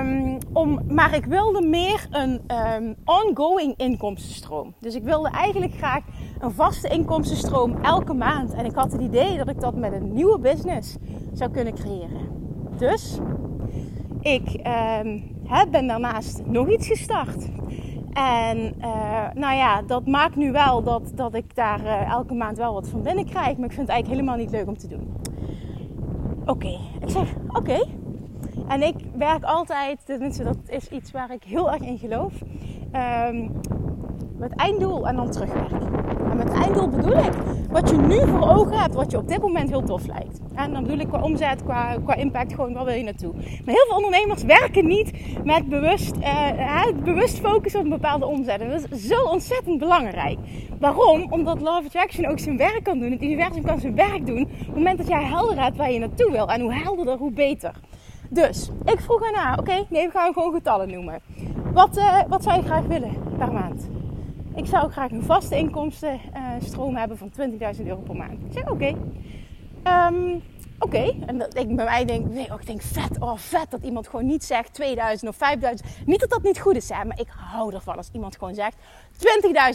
Um, 0.00 0.38
om, 0.52 0.80
maar 0.88 1.14
ik 1.14 1.24
wilde 1.24 1.62
meer 1.62 2.06
een 2.10 2.42
um, 2.76 2.96
ongoing 3.04 3.74
inkomstenstroom. 3.76 4.74
Dus 4.80 4.94
ik 4.94 5.02
wilde 5.02 5.30
eigenlijk 5.30 5.74
graag 5.74 6.02
een 6.38 6.52
vaste 6.52 6.88
inkomstenstroom 6.88 7.76
elke 7.82 8.14
maand. 8.14 8.52
En 8.52 8.64
ik 8.64 8.74
had 8.74 8.92
het 8.92 9.00
idee 9.00 9.36
dat 9.36 9.48
ik 9.48 9.60
dat 9.60 9.74
met 9.74 9.92
een 9.92 10.12
nieuwe 10.12 10.38
business 10.38 10.96
zou 11.32 11.50
kunnen 11.50 11.74
creëren. 11.74 12.28
Dus 12.78 13.18
ik 14.20 14.60
um, 15.02 15.70
ben 15.70 15.86
daarnaast 15.86 16.42
nog 16.44 16.68
iets 16.68 16.86
gestart. 16.86 17.48
En 18.12 18.74
uh, 18.78 19.28
nou 19.34 19.56
ja, 19.56 19.82
dat 19.82 20.06
maakt 20.06 20.36
nu 20.36 20.52
wel 20.52 20.82
dat, 20.82 21.12
dat 21.14 21.34
ik 21.34 21.54
daar 21.54 21.80
uh, 21.80 22.10
elke 22.10 22.34
maand 22.34 22.56
wel 22.56 22.72
wat 22.72 22.88
van 22.88 23.02
binnen 23.02 23.24
krijg. 23.24 23.56
Maar 23.56 23.68
ik 23.68 23.74
vind 23.74 23.86
het 23.86 23.88
eigenlijk 23.88 24.08
helemaal 24.08 24.36
niet 24.36 24.50
leuk 24.50 24.66
om 24.66 24.78
te 24.78 24.88
doen. 24.88 25.16
Oké, 26.46 26.78
ik 27.00 27.10
zeg 27.10 27.34
oké. 27.48 27.86
En 28.68 28.82
ik 28.82 28.94
werk 29.14 29.44
altijd, 29.44 30.06
tenminste 30.06 30.44
dat 30.44 30.58
is 30.66 30.88
iets 30.88 31.10
waar 31.10 31.32
ik 31.32 31.44
heel 31.44 31.72
erg 31.72 31.82
in 31.82 31.98
geloof. 31.98 32.32
Um, 33.28 33.52
met 34.36 34.54
einddoel 34.56 35.08
en 35.08 35.16
dan 35.16 35.30
terugwerken. 35.30 36.19
Met 36.44 36.52
einddoel 36.52 36.88
bedoel 36.88 37.16
ik 37.16 37.32
wat 37.70 37.90
je 37.90 37.96
nu 37.96 38.26
voor 38.26 38.48
ogen 38.48 38.78
hebt, 38.78 38.94
wat 38.94 39.10
je 39.10 39.16
op 39.16 39.28
dit 39.28 39.40
moment 39.40 39.68
heel 39.68 39.82
tof 39.82 40.06
lijkt. 40.06 40.40
En 40.54 40.72
dan 40.72 40.82
bedoel 40.82 40.98
ik 40.98 41.08
qua 41.08 41.22
omzet, 41.22 41.64
qua, 41.64 41.96
qua 42.04 42.14
impact, 42.14 42.54
gewoon 42.54 42.72
waar 42.72 42.84
wil 42.84 42.94
je 42.94 43.02
naartoe. 43.02 43.32
Maar 43.34 43.74
heel 43.74 43.84
veel 43.86 43.96
ondernemers 43.96 44.42
werken 44.42 44.86
niet 44.86 45.10
met 45.44 45.68
bewust, 45.68 46.16
uh, 46.16 46.84
bewust 47.04 47.38
focussen 47.38 47.80
op 47.80 47.86
een 47.86 47.92
bepaalde 47.92 48.26
omzet. 48.26 48.60
En 48.60 48.70
dat 48.70 48.90
is 48.90 49.06
zo 49.06 49.22
ontzettend 49.22 49.78
belangrijk. 49.78 50.38
Waarom? 50.78 51.32
Omdat 51.32 51.60
Love 51.60 51.86
Attraction 51.86 52.26
ook 52.26 52.38
zijn 52.38 52.56
werk 52.56 52.82
kan 52.82 52.98
doen. 52.98 53.10
Het 53.10 53.22
universum 53.22 53.64
kan 53.64 53.80
zijn 53.80 53.94
werk 53.94 54.26
doen. 54.26 54.42
Op 54.42 54.66
het 54.66 54.74
moment 54.74 54.98
dat 54.98 55.08
jij 55.08 55.24
helder 55.24 55.62
hebt 55.62 55.76
waar 55.76 55.92
je 55.92 55.98
naartoe 55.98 56.30
wil. 56.30 56.48
En 56.48 56.60
hoe 56.60 56.74
helderder, 56.74 57.16
hoe 57.16 57.32
beter. 57.32 57.72
Dus 58.28 58.70
ik 58.84 59.00
vroeg 59.00 59.32
haar 59.32 59.58
oké, 59.58 59.70
okay, 59.70 59.86
nee, 59.88 60.06
we 60.06 60.12
gaan 60.12 60.32
gewoon 60.32 60.52
getallen 60.52 60.90
noemen. 60.90 61.20
Wat, 61.72 61.96
uh, 61.96 62.20
wat 62.28 62.42
zou 62.42 62.56
je 62.56 62.62
graag 62.62 62.86
willen 62.86 63.10
per 63.38 63.52
maand? 63.52 63.88
Ik 64.60 64.66
zou 64.66 64.90
graag 64.90 65.10
een 65.10 65.22
vaste 65.22 65.56
inkomstenstroom 65.56 66.96
hebben 66.96 67.18
van 67.18 67.30
20.000 67.76 67.86
euro 67.86 68.00
per 68.00 68.16
maand. 68.16 68.44
Ik 68.44 68.52
zeg 68.52 68.70
oké. 68.70 68.94
Um, 69.84 70.42
oké. 70.78 71.14
En 71.26 71.38
dat 71.38 71.56
ik 71.56 71.76
bij 71.76 71.84
mij 71.84 72.04
denk, 72.04 72.30
nee, 72.30 72.44
ik 72.44 72.66
denk 72.66 72.82
vet, 72.82 73.18
oh 73.18 73.36
vet 73.36 73.70
dat 73.70 73.82
iemand 73.82 74.08
gewoon 74.08 74.26
niet 74.26 74.44
zegt 74.44 74.74
2000 74.74 75.30
of 75.30 75.36
5000. 75.36 75.88
Niet 76.06 76.20
dat 76.20 76.30
dat 76.30 76.42
niet 76.42 76.60
goed 76.60 76.76
is, 76.76 76.88
hè, 76.88 77.04
maar 77.04 77.20
ik 77.20 77.28
hou 77.36 77.74
ervan 77.74 77.96
als 77.96 78.08
iemand 78.12 78.36
gewoon 78.38 78.54
zegt 78.54 78.76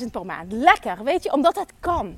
20.000 0.01 0.11
per 0.11 0.25
maand. 0.25 0.51
Lekker, 0.51 1.03
weet 1.03 1.23
je, 1.23 1.33
omdat 1.33 1.55
het 1.55 1.73
kan. 1.79 2.15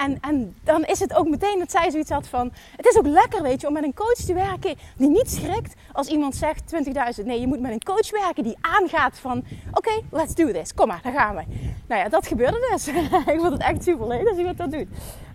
En, 0.00 0.18
en 0.20 0.56
dan 0.64 0.84
is 0.84 1.00
het 1.00 1.14
ook 1.14 1.28
meteen 1.28 1.58
dat 1.58 1.70
zij 1.70 1.90
zoiets 1.90 2.10
had 2.10 2.26
van... 2.26 2.52
Het 2.76 2.86
is 2.86 2.98
ook 2.98 3.06
lekker, 3.06 3.42
weet 3.42 3.60
je, 3.60 3.66
om 3.66 3.72
met 3.72 3.82
een 3.82 3.94
coach 3.94 4.14
te 4.14 4.34
werken 4.34 4.74
die 4.96 5.08
niet 5.08 5.30
schrikt 5.30 5.74
als 5.92 6.08
iemand 6.08 6.36
zegt 6.36 6.74
20.000. 7.20 7.24
Nee, 7.24 7.40
je 7.40 7.46
moet 7.46 7.60
met 7.60 7.72
een 7.72 7.82
coach 7.82 8.10
werken 8.10 8.42
die 8.42 8.56
aangaat 8.60 9.18
van... 9.18 9.44
Oké, 9.72 10.00
let's 10.10 10.34
do 10.34 10.52
this. 10.52 10.74
Kom 10.74 10.86
maar, 10.86 11.00
daar 11.02 11.12
gaan 11.12 11.36
we. 11.36 11.42
Nou 11.86 12.00
ja, 12.00 12.08
dat 12.08 12.26
gebeurde 12.26 12.68
dus. 12.70 12.88
ik 13.34 13.40
vond 13.40 13.52
het 13.52 13.62
echt 13.62 13.84
super 13.84 14.06
leuk 14.08 14.28
als 14.28 14.38
iemand 14.38 14.58
dat 14.58 14.70
doet. 14.70 14.86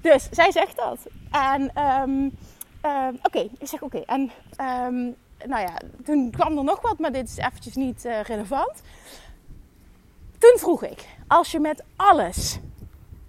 Dus 0.02 0.28
zij 0.32 0.52
zegt 0.52 0.76
dat. 0.76 0.98
En 1.32 1.84
um, 2.08 2.32
oké, 3.24 3.40
ik 3.40 3.68
zeg 3.68 3.82
oké. 3.82 3.98
En 4.06 4.22
um, 4.62 5.16
nou 5.46 5.62
ja, 5.62 5.74
toen 6.06 6.32
kwam 6.32 6.58
er 6.58 6.64
nog 6.64 6.82
wat, 6.82 7.00
maar 7.00 7.12
dit 7.12 7.28
is 7.28 7.38
eventjes 7.38 7.76
niet 7.76 8.06
uh, 8.06 8.22
relevant. 8.22 8.82
Toen 10.38 10.58
vroeg 10.58 10.84
ik, 10.84 11.06
als 11.28 11.52
je 11.52 11.60
met 11.60 11.84
alles 11.96 12.60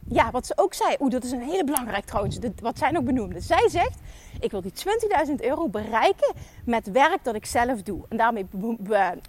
ja, 0.08 0.30
wat 0.30 0.46
ze 0.46 0.52
ook 0.56 0.74
zei. 0.74 0.96
Oeh, 1.00 1.10
dat 1.10 1.24
is 1.24 1.30
een 1.30 1.42
hele 1.42 1.64
belangrijk 1.64 2.04
trouwens. 2.04 2.38
wat 2.62 2.78
zij 2.78 2.96
ook 2.96 3.04
benoemde. 3.04 3.40
Zij 3.40 3.68
zegt: 3.68 3.98
Ik 4.40 4.50
wil 4.50 4.60
die 4.60 4.72
20.000 5.28 5.34
euro 5.36 5.68
bereiken 5.68 6.34
met 6.64 6.90
werk 6.90 7.24
dat 7.24 7.34
ik 7.34 7.46
zelf 7.46 7.82
doe. 7.82 8.04
En 8.08 8.16
daarmee 8.16 8.46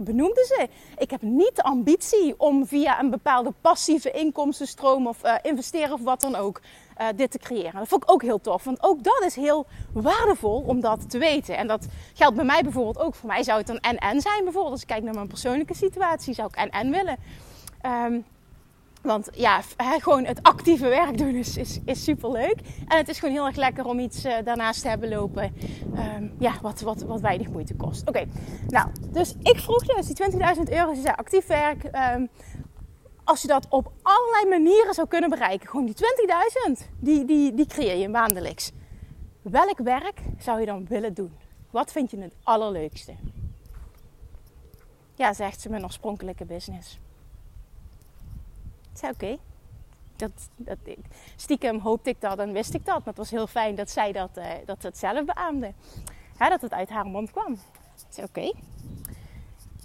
benoemde 0.02 0.46
ze: 0.48 0.68
Ik 0.98 1.12
heb 1.12 1.22
niet 1.22 1.56
de 1.56 1.64
ambitie 1.64 2.34
om 2.40 2.68
via 2.68 3.00
een 3.00 3.10
bepaalde 3.10 3.54
passieve 3.62 4.12
inkomstenstroom 4.12 5.08
of 5.08 5.26
uh, 5.26 5.34
investeren 5.42 5.94
of 5.94 6.02
wat 6.02 6.22
dan 6.22 6.36
ook. 6.36 6.62
Uh, 7.02 7.08
dit 7.16 7.32
te 7.32 7.38
creëren. 7.38 7.74
Dat 7.74 7.88
vond 7.88 8.04
ik 8.04 8.12
ook 8.12 8.22
heel 8.22 8.42
tof. 8.42 8.64
Want 8.64 8.84
ook 8.84 9.04
dat 9.04 9.24
is 9.26 9.36
heel 9.36 9.66
waardevol 9.94 10.64
om 10.68 10.80
dat 10.80 11.10
te 11.10 11.18
weten. 11.18 11.58
En 11.58 11.68
dat 11.68 11.88
geldt 12.14 12.36
bij 12.36 12.46
mij 12.46 12.62
bijvoorbeeld 12.64 13.00
ook. 13.00 13.16
Voor 13.16 13.30
mij 13.30 13.44
zou 13.44 13.58
het 13.58 13.68
dan 13.68 13.78
en-en 13.78 14.22
zijn 14.22 14.44
bijvoorbeeld. 14.44 14.74
Als 14.74 14.82
ik 14.82 14.88
kijk 14.88 15.04
naar 15.04 15.14
mijn 15.14 15.28
persoonlijke 15.28 15.76
situatie, 15.76 16.34
zou 16.34 16.48
ik 16.48 16.56
en-en 16.56 16.92
willen. 16.92 17.18
Um, 17.86 18.26
want 19.08 19.30
ja, 19.34 19.62
gewoon 19.78 20.26
het 20.26 20.44
actieve 20.44 20.88
werk 20.88 21.18
doen 21.18 21.36
is, 21.36 21.58
is, 21.58 21.80
is 21.86 22.04
super 22.04 22.32
leuk. 22.32 22.60
En 22.88 22.98
het 22.98 23.10
is 23.10 23.20
gewoon 23.20 23.34
heel 23.34 23.46
erg 23.46 23.56
lekker 23.56 23.86
om 23.86 24.00
iets 24.00 24.26
uh, 24.26 24.36
daarnaast 24.44 24.82
te 24.82 24.88
hebben 24.88 25.10
lopen. 25.10 25.54
Um, 26.18 26.36
ja, 26.40 26.54
wat, 26.62 26.82
wat, 26.82 27.02
wat 27.02 27.20
weinig 27.20 27.50
moeite 27.50 27.76
kost. 27.76 28.08
Oké, 28.08 28.26
nou, 28.68 28.90
dus 29.12 29.36
ik 29.42 29.60
vroeg 29.60 29.86
dus 29.86 30.08
die 30.08 30.32
20.000 30.32 30.40
euro, 30.70 30.94
ze 30.94 31.02
zei 31.02 31.14
actief 31.16 31.48
werk. 31.48 31.84
Um, 31.84 32.30
als 33.24 33.42
je 33.42 33.48
dat 33.48 33.68
op 33.70 33.92
allerlei 34.02 34.50
manieren 34.50 34.94
zou 34.94 35.08
kunnen 35.08 35.30
bereiken, 35.30 35.70
gewoon 35.70 35.86
die 35.86 35.96
20.000, 36.70 36.88
die, 37.00 37.26
die, 37.26 37.54
die 37.54 37.66
creëer 37.66 37.98
je 37.98 38.10
maandelijks. 38.10 38.72
Welk 39.42 39.78
werk 39.78 40.22
zou 40.40 40.60
je 40.60 40.66
dan 40.66 40.86
willen 40.88 41.14
doen? 41.14 41.32
Wat 41.72 41.92
vind 41.92 42.12
je 42.12 42.18
het 42.18 42.34
allerleukste? 42.44 43.14
Ja, 45.16 45.34
zegt 45.34 45.62
ze, 45.62 45.70
mijn 45.70 45.84
oorspronkelijke 45.84 46.46
business 46.46 47.00
zei 48.98 49.12
oké. 49.12 49.38
Dat, 50.16 50.32
dat, 50.56 50.78
stiekem 51.36 51.80
hoopte 51.80 52.10
ik 52.10 52.22
dat 52.22 52.40
en 52.40 52.52
wist 52.52 52.74
ik 52.74 52.86
dat. 52.86 52.98
Maar 52.98 53.08
het 53.08 53.18
was 53.18 53.32
heel 53.32 53.48
fijn 53.48 53.76
dat 53.76 53.90
zij 53.90 54.12
dat, 54.12 54.38
uh, 54.38 54.46
dat 54.66 54.98
zelf 54.98 55.26
beaamde. 55.26 55.74
Dat 56.38 56.62
het 56.62 56.74
uit 56.74 56.90
haar 56.90 57.06
mond 57.06 57.32
kwam. 57.32 57.58
Ik 58.16 58.24
oké. 58.24 58.52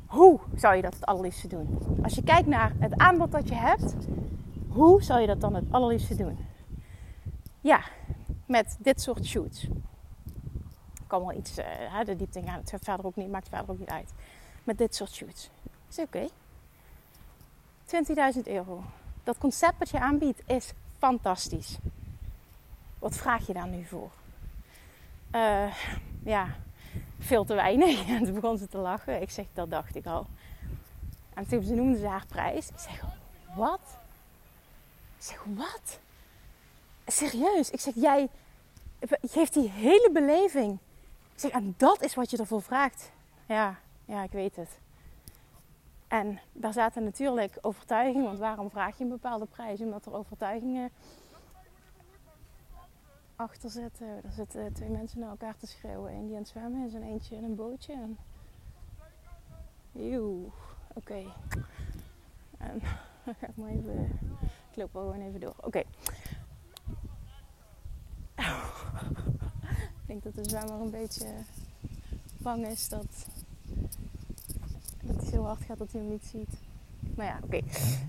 Hoe 0.07 0.41
zou 0.57 0.77
je 0.77 0.83
dat 0.83 0.95
het 0.95 1.07
allerliefste 1.07 1.49
doen? 1.49 1.79
Als 2.03 2.15
je 2.15 2.23
kijkt 2.23 2.47
naar 2.47 2.73
het 2.79 2.97
aanbod 2.97 3.33
dat 3.33 3.49
je 3.49 3.55
hebt, 3.55 3.95
hoe 4.69 5.03
zou 5.03 5.21
je 5.21 5.27
dat 5.27 5.41
dan 5.41 5.55
het 5.55 5.65
allerliefste 5.71 6.15
doen? 6.15 6.39
Ja, 7.61 7.81
met 8.47 8.77
dit 8.79 9.01
soort 9.01 9.27
shoots. 9.27 9.63
Ik 10.95 11.09
kan 11.09 11.21
wel 11.21 11.37
iets 11.37 11.59
uh, 11.59 12.05
de 12.05 12.17
diepte 12.17 12.39
in 12.39 12.47
gaan. 12.47 12.61
Het 12.65 12.75
verder 12.83 13.07
ook 13.07 13.17
niet, 13.17 13.31
maakt 13.31 13.49
verder 13.49 13.71
ook 13.71 13.79
niet 13.79 13.89
uit. 13.89 14.13
Met 14.65 14.79
dit 14.79 14.95
soort 14.95 15.11
shoots. 15.11 15.51
Zei 15.89 16.07
oké. 16.07 16.29
20.000 18.35 18.43
euro 18.43 18.83
dat 19.25 19.39
concept 19.39 19.79
wat 19.79 19.91
je 19.91 20.01
aanbiedt 20.01 20.43
is 20.47 20.73
fantastisch. 20.99 21.79
Wat 22.99 23.17
vraag 23.17 23.47
je 23.47 23.53
daar 23.53 23.69
nu 23.69 23.85
voor? 23.85 24.11
Uh, 25.35 25.75
ja, 26.25 26.57
veel 27.19 27.45
te 27.45 27.55
weinig. 27.55 28.07
En 28.09 28.25
toen 28.25 28.35
begon 28.35 28.59
ze 28.59 28.69
te 28.69 28.79
lachen. 28.79 29.23
Ik 29.23 29.31
zeg, 29.31 29.47
dat 29.53 29.71
dacht 29.71 29.97
ik 29.97 30.07
al. 30.07 30.27
En 31.35 31.49
toen 31.49 31.63
ze 31.63 31.75
noemde 31.75 31.99
ze 31.99 32.07
haar 32.07 32.27
prijs. 32.27 32.69
Ik 32.69 32.79
zeg, 32.79 33.05
wat? 33.55 33.99
Ik 35.17 35.25
zeg, 35.25 35.45
wat? 35.45 35.99
Serieus? 37.07 37.71
Ik 37.71 37.81
zeg, 37.81 37.95
jij 37.95 38.29
geeft 39.23 39.53
die 39.53 39.71
hele 39.71 40.11
beleving. 40.13 40.79
Ik 41.35 41.41
zeg, 41.41 41.51
en 41.51 41.75
dat 41.77 42.03
is 42.03 42.15
wat 42.15 42.31
je 42.31 42.37
ervoor 42.37 42.63
vraagt. 42.63 43.11
Ja, 43.47 43.79
ja, 44.05 44.23
ik 44.23 44.33
weet 44.33 44.57
het. 44.57 44.79
En 46.13 46.39
daar 46.53 46.73
zaten 46.73 47.05
natuurlijk 47.05 47.59
overtuigingen, 47.61 48.25
want 48.25 48.39
waarom 48.39 48.71
vraag 48.71 48.99
je 48.99 49.05
een 49.05 49.11
bepaalde 49.11 49.47
prijs? 49.47 49.81
Omdat 49.81 50.07
er 50.07 50.15
overtuigingen 50.15 50.91
achter 53.37 53.71
zitten. 53.71 54.07
Er 54.07 54.33
zitten 54.33 54.73
twee 54.73 54.89
mensen 54.89 55.21
naar 55.21 55.31
elkaar 55.31 55.57
te 55.57 55.67
schreeuwen. 55.67 56.13
Eén 56.13 56.27
die 56.27 56.35
aan 56.35 56.41
het 56.41 56.49
zwemmen 56.49 56.87
is 56.87 56.95
en 56.95 57.03
eentje 57.03 57.37
in 57.37 57.45
een 57.45 57.55
bootje. 57.55 57.93
En... 57.93 58.19
Oké. 60.95 61.25
En 62.59 62.81
ga 63.39 63.47
ik 63.47 63.57
maar 63.57 63.71
even... 63.71 64.19
Gewoon 64.71 65.21
even 65.21 65.41
door. 65.41 65.55
Oké. 65.61 65.79
Ik 70.03 70.07
denk 70.07 70.23
dat 70.23 70.35
de 70.35 70.49
zwemmer 70.49 70.81
een 70.81 70.91
beetje 70.91 71.27
bang 72.39 72.67
is 72.67 72.89
dat 72.89 73.27
heel 75.33 75.47
hard 75.47 75.63
gaat 75.63 75.79
dat 75.79 75.93
hij 75.93 76.01
hem 76.01 76.11
niet 76.11 76.25
ziet. 76.25 76.61
Maar 77.17 77.27
ja, 77.27 77.39
oké. 77.45 77.61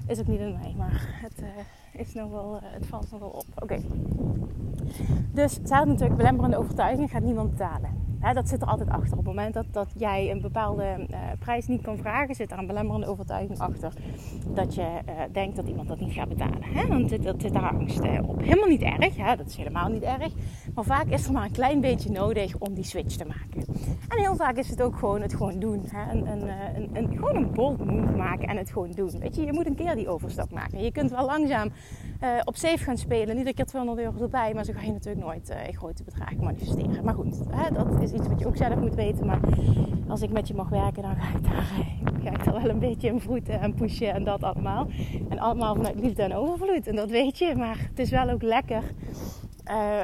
Is 0.08 0.20
ook 0.20 0.28
niet 0.28 0.40
in 0.40 0.58
mij, 0.62 0.74
maar 0.78 1.20
het, 1.22 1.42
uh, 1.42 2.02
is 2.02 2.14
nog 2.14 2.32
wel, 2.32 2.56
uh, 2.56 2.62
het 2.64 2.86
valt 2.86 3.12
nog 3.12 3.20
wel 3.20 3.30
op. 3.30 3.46
Oké. 3.56 3.82
Dus 5.32 5.60
had 5.64 5.88
natuurlijk 5.88 6.18
belemmerende 6.18 6.58
overtuiging, 6.58 7.12
gaat 7.12 7.24
niemand 7.24 7.50
betalen 7.50 8.03
dat 8.32 8.50
zit 8.50 8.62
er 8.62 8.68
altijd 8.68 8.90
achter. 8.90 9.12
Op 9.12 9.18
het 9.18 9.36
moment 9.36 9.54
dat, 9.54 9.66
dat 9.72 9.92
jij 9.98 10.32
een 10.32 10.42
bepaalde 10.42 10.84
uh, 10.84 11.18
prijs 11.40 11.68
niet 11.68 11.82
kan 11.82 11.98
vragen, 11.98 12.36
zit 12.36 12.52
er 12.52 12.58
een 12.58 12.68
belemmerende 12.68 13.08
overtuiging 13.08 13.60
achter. 13.60 13.94
Dat 14.54 14.76
je 14.76 14.82
uh, 14.82 15.14
denkt 15.32 15.56
dat 15.56 15.68
iemand 15.68 15.88
dat 15.88 16.00
niet 16.00 16.14
gaat 16.14 16.30
betalen. 16.30 16.64
Hè? 16.64 16.88
Dan 16.88 17.10
zit, 17.10 17.24
dat 17.24 17.42
zit 17.42 17.54
daar 17.54 17.70
angst 17.70 18.04
uh, 18.04 18.30
op. 18.30 18.40
Helemaal 18.40 18.68
niet 18.68 18.82
erg, 18.82 19.18
hè? 19.18 19.36
dat 19.36 19.48
is 19.48 19.56
helemaal 19.56 19.90
niet 19.90 20.04
erg. 20.04 20.32
Maar 20.76 20.84
vaak 20.84 21.06
is 21.06 21.26
er 21.26 21.32
maar 21.32 21.44
een 21.44 21.52
klein 21.52 21.82
beetje 21.82 22.12
nodig 22.12 22.58
om 22.58 22.74
die 22.74 22.84
switch 22.84 23.16
te 23.16 23.26
maken. 23.26 23.66
En 24.08 24.18
heel 24.18 24.36
vaak 24.36 24.58
is 24.58 24.70
het 24.70 24.82
ook 24.82 24.96
gewoon 24.96 25.22
het 25.22 25.34
gewoon 25.34 25.60
doen. 25.60 25.86
Hè? 25.88 26.12
Een, 26.12 26.28
een, 26.28 26.48
een, 26.76 26.90
een, 26.94 27.18
gewoon 27.18 27.36
een 27.36 27.52
bold 27.52 27.86
move 27.86 28.16
maken 28.16 28.48
en 28.48 28.58
het 28.58 28.72
gewoon 28.72 28.92
doen. 28.92 29.20
Weet 29.20 29.36
je, 29.36 29.46
je 29.46 29.54
moet 29.54 29.66
een 29.66 29.76
keer 29.76 29.96
die 29.96 30.08
overstap 30.08 30.52
maken. 30.52 30.84
Je 30.84 30.92
kunt 30.92 31.12
wel 31.12 31.26
langzaam 31.26 31.72
op 32.44 32.56
safe 32.56 32.84
gaan 32.84 32.98
spelen. 32.98 33.36
Niet 33.36 33.54
keer 33.54 33.66
200 33.66 34.06
euro 34.06 34.24
erbij, 34.24 34.54
maar 34.54 34.66
zo 34.66 34.74
ga 34.74 34.82
je 34.82 34.92
natuurlijk 34.92 35.26
nooit 35.26 35.54
grote 35.72 36.04
bedragen 36.04 36.44
manifesteren. 36.44 37.04
Maar 37.04 37.14
goed, 37.14 37.40
hè? 37.50 37.72
dat 37.72 38.02
is 38.02 38.12
iets 38.12 38.28
wat 38.28 38.40
je 38.40 38.48
ook 38.48 38.58
zelf 38.58 38.76
moet 38.76 38.96
weten. 38.96 39.26
Maar 39.26 39.40
als 40.08 40.22
ik 40.22 40.32
met 40.32 40.48
je 40.48 40.54
mag 40.54 40.70
werken, 40.70 41.02
dan 41.02 41.16
ga 41.16 41.38
ik 41.38 41.44
daar, 41.44 41.64
ga 42.24 42.32
ik 42.32 42.44
wel 42.44 42.70
een 42.70 42.80
beetje 42.80 43.08
in 43.08 43.22
voeten 43.22 43.60
en 43.60 43.74
pushen 43.74 44.14
en 44.14 44.24
dat 44.24 44.44
allemaal. 44.44 44.88
En 45.30 45.40
allemaal 45.40 45.76
vanuit 45.76 46.00
liefde 46.00 46.24
en 46.24 46.34
overvloed. 46.36 46.88
En 46.88 46.96
dat 46.96 47.10
weet 47.10 47.38
je. 47.38 47.56
Maar 47.56 47.78
het 47.90 48.00
is 48.00 48.10
wel 48.10 48.30
ook 48.30 48.42
lekker 48.42 48.84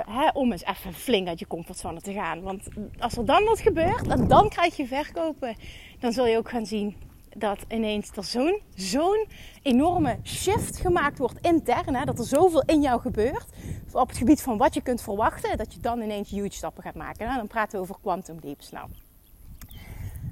hè, 0.05 0.29
om 0.33 0.51
eens 0.51 0.63
even 0.63 0.93
flink 0.93 1.27
uit 1.27 1.39
je 1.39 1.47
comfortzone 1.47 2.01
te 2.01 2.13
gaan. 2.13 2.41
Want 2.41 2.67
als 2.99 3.17
er 3.17 3.25
dan 3.25 3.43
wat 3.43 3.59
gebeurt 3.59 4.07
en 4.07 4.27
dan 4.27 4.49
krijg 4.49 4.77
je 4.77 4.87
verkopen, 4.87 5.55
dan 5.99 6.11
zul 6.11 6.27
je 6.27 6.37
ook 6.37 6.49
gaan 6.49 6.65
zien 6.65 6.95
dat 7.37 7.59
ineens 7.67 8.11
er 8.15 8.23
zo'n 8.23 8.61
zo'n 8.75 9.27
enorme 9.61 10.17
shift 10.23 10.77
gemaakt 10.77 11.17
wordt 11.17 11.39
intern. 11.41 11.95
Hè, 11.95 12.05
dat 12.05 12.19
er 12.19 12.25
zoveel 12.25 12.63
in 12.65 12.81
jou 12.81 13.01
gebeurt 13.01 13.45
op 13.91 14.07
het 14.07 14.17
gebied 14.17 14.41
van 14.41 14.57
wat 14.57 14.73
je 14.73 14.81
kunt 14.81 15.01
verwachten. 15.01 15.57
Dat 15.57 15.73
je 15.73 15.79
dan 15.79 16.01
ineens 16.01 16.29
huge 16.29 16.51
stappen 16.51 16.83
gaat 16.83 16.95
maken. 16.95 17.29
Hè. 17.29 17.35
Dan 17.35 17.47
praten 17.47 17.75
we 17.75 17.83
over 17.83 17.95
quantum 18.01 18.37
leaps. 18.41 18.71
Nou, 18.71 18.89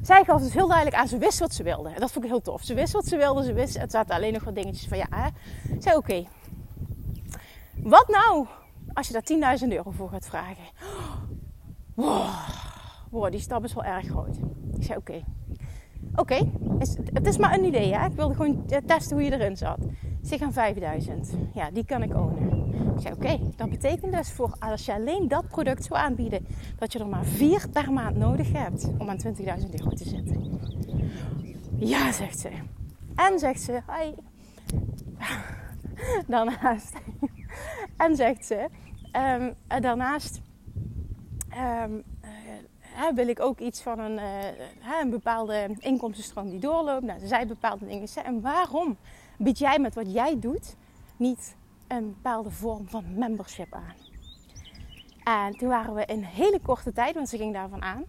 zij 0.01 0.24
gaf 0.24 0.42
dus 0.42 0.54
heel 0.54 0.68
duidelijk 0.68 0.98
aan, 0.98 1.08
ze 1.08 1.18
wist 1.18 1.39
wat 1.39 1.54
ze 1.54 1.63
wilde. 1.63 1.89
En 1.89 2.00
dat 2.00 2.12
vond 2.12 2.25
ik 2.25 2.32
heel 2.32 2.42
tof. 2.42 2.63
Ze 2.63 2.74
wist 2.74 2.94
wat 2.94 3.06
ze 3.06 3.18
wilde, 3.18 3.44
ze 3.44 3.54
wist. 3.54 3.77
Het 3.77 3.92
zaten 3.92 4.16
alleen 4.16 4.34
nog 4.34 4.44
wat 4.44 4.56
dingetjes 4.56 4.88
van 4.88 4.98
ja. 4.98 5.08
Hè. 5.10 5.27
Ik 5.74 5.82
zei 5.82 5.96
oké, 5.96 6.25
wat 7.75 8.08
nou 8.08 8.48
als 8.94 9.08
je 9.08 9.13
daar 9.13 9.58
10.000 9.60 9.68
euro 9.68 9.92
voor 9.92 10.10
gaat 10.10 10.25
vragen? 10.25 10.63
Wow, 13.10 13.32
die 13.32 13.39
stap 13.39 13.63
is 13.63 13.74
wel 13.74 13.84
erg 13.84 14.06
groot. 14.06 14.38
Ik 14.77 14.84
zei 14.84 14.98
oké. 14.98 15.24
Oké, 16.16 16.50
het 17.13 17.27
is 17.27 17.38
maar 17.38 17.54
een 17.54 17.66
idee. 17.66 17.94
Hè? 17.94 18.06
Ik 18.06 18.16
wilde 18.16 18.34
gewoon 18.36 18.66
testen 18.86 19.18
hoe 19.18 19.25
je 19.25 19.32
erin 19.32 19.58
zat. 19.58 19.77
Zeg 20.22 20.42
aan 20.42 20.54
5000. 20.54 21.34
Ja, 21.54 21.72
die 21.72 21.86
kan 21.86 22.04
ik 22.04 22.16
ownen. 22.16 22.66
Ik 22.96 23.01
zei 23.01 23.13
oké, 23.13 23.39
dat 23.56 23.70
betekent 23.70 24.12
dus 24.12 24.32
voor 24.32 24.56
als 24.60 24.86
je 24.86 24.94
alleen 24.94 25.27
dat 25.27 25.48
product 25.48 25.84
zou 25.84 26.00
aanbieden, 26.00 26.48
dat 26.77 26.94
je 26.94 27.00
er 27.00 27.08
maar 27.08 27.25
vier 27.25 27.70
per 27.72 27.94
maand 27.94 28.18
nodig 28.18 28.51
hebt 28.51 28.89
om 28.98 29.10
aan 29.10 29.18
20.000 29.18 29.34
euro 29.44 29.89
te 29.89 30.10
zitten. 30.10 30.60
Ja, 31.75 32.12
zegt 32.12 32.39
ze. 32.39 32.50
En 33.16 33.39
zegt 33.39 33.62
ze, 33.62 33.72
hi. 33.72 34.13
Daarnaast. 36.27 36.94
en 37.98 38.16
zegt 38.16 38.46
ze, 38.46 38.68
um, 39.39 39.54
daarnaast 39.82 40.42
um, 41.86 42.04
wil 43.13 43.27
ik 43.27 43.39
ook 43.39 43.60
iets 43.60 43.82
van 43.82 44.00
een, 44.00 44.18
uh, 44.18 45.01
een 45.01 45.10
bepaalde 45.10 45.70
inkomstenstroom 45.80 46.50
die 46.50 46.60
doorloopt. 46.60 47.04
Nou, 47.04 47.20
zij 47.24 47.48
bepaalde 47.48 47.88
dingen. 47.88 48.08
En 48.24 48.42
waarom 48.42 48.98
bied 49.38 49.58
jij 49.58 49.80
met 49.80 49.96
wat 49.96 50.13
jij 50.13 50.39
doet 50.39 50.75
niet 51.18 51.56
een 51.88 52.08
bepaalde 52.08 52.51
vorm 52.51 52.88
van 52.89 53.04
membership 53.16 53.74
aan. 53.74 53.96
En 55.24 55.58
toen 55.58 55.70
waren 55.70 55.94
we 55.94 56.06
in 56.06 56.24
hele 56.24 56.60
korte 56.60 56.94
tijd, 56.94 57.16
want 57.16 57.30
ze 57.30 57.38
ging 57.38 57.54
daarvan 57.54 57.82
aan. 57.82 58.04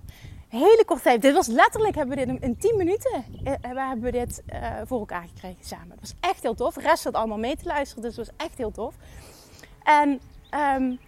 Hele 0.48 0.82
korte 0.86 1.02
tijd. 1.02 1.22
Dit 1.22 1.34
was 1.34 1.46
letterlijk, 1.46 1.94
hebben 1.94 2.18
we 2.18 2.26
dit 2.26 2.42
in 2.42 2.56
10 2.56 2.76
minuten 2.76 3.24
eh, 3.44 3.52
hebben 3.60 4.00
we 4.00 4.10
dit 4.10 4.42
voor 4.84 4.98
elkaar 4.98 5.28
gekregen 5.34 5.64
samen. 5.64 5.88
Dat 5.88 6.00
was 6.00 6.14
echt 6.20 6.42
heel 6.42 6.54
tof. 6.54 6.74
De 6.74 6.80
rest 6.80 7.02
zat 7.02 7.14
allemaal 7.14 7.38
mee 7.38 7.56
te 7.56 7.64
luisteren, 7.64 8.02
dus 8.02 8.16
het 8.16 8.26
was 8.26 8.36
echt 8.46 8.58
heel 8.58 8.70
tof. 8.70 8.94
En 9.82 10.20
um, 10.76 10.98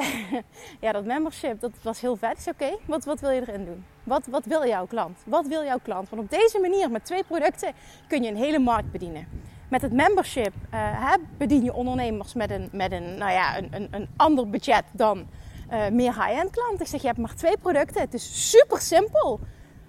ja, 0.84 0.92
dat 0.92 1.04
membership, 1.04 1.60
dat 1.60 1.70
was 1.82 2.00
heel 2.00 2.16
vet. 2.16 2.38
Is 2.38 2.46
oké, 2.46 2.76
wat, 2.86 3.04
wat 3.04 3.20
wil 3.20 3.30
je 3.30 3.40
erin 3.40 3.64
doen? 3.64 3.84
Wat, 4.04 4.26
wat 4.26 4.44
wil 4.44 4.66
jouw 4.66 4.86
klant? 4.86 5.18
Wat 5.24 5.46
wil 5.46 5.64
jouw 5.64 5.78
klant? 5.82 6.08
Want 6.08 6.22
op 6.22 6.30
deze 6.30 6.58
manier, 6.60 6.90
met 6.90 7.04
twee 7.04 7.24
producten, 7.24 7.72
kun 8.08 8.22
je 8.22 8.30
een 8.30 8.36
hele 8.36 8.58
markt 8.58 8.92
bedienen. 8.92 9.26
Met 9.68 9.82
het 9.82 9.92
membership 9.92 10.52
uh, 10.74 11.14
bedien 11.38 11.64
je 11.64 11.74
ondernemers 11.74 12.34
met 12.34 12.50
een, 12.50 12.68
met 12.72 12.92
een, 12.92 13.14
nou 13.18 13.32
ja, 13.32 13.58
een, 13.58 13.68
een, 13.70 13.88
een 13.90 14.08
ander 14.16 14.50
budget 14.50 14.84
dan 14.92 15.26
uh, 15.70 15.88
meer 15.88 16.14
high-end 16.14 16.50
klanten. 16.50 16.80
Ik 16.80 16.86
zeg, 16.86 17.00
je 17.00 17.06
hebt 17.06 17.18
maar 17.18 17.34
twee 17.34 17.56
producten. 17.58 18.00
Het 18.00 18.14
is 18.14 18.50
super 18.50 18.80
simpel. 18.80 19.40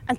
En 0.06 0.18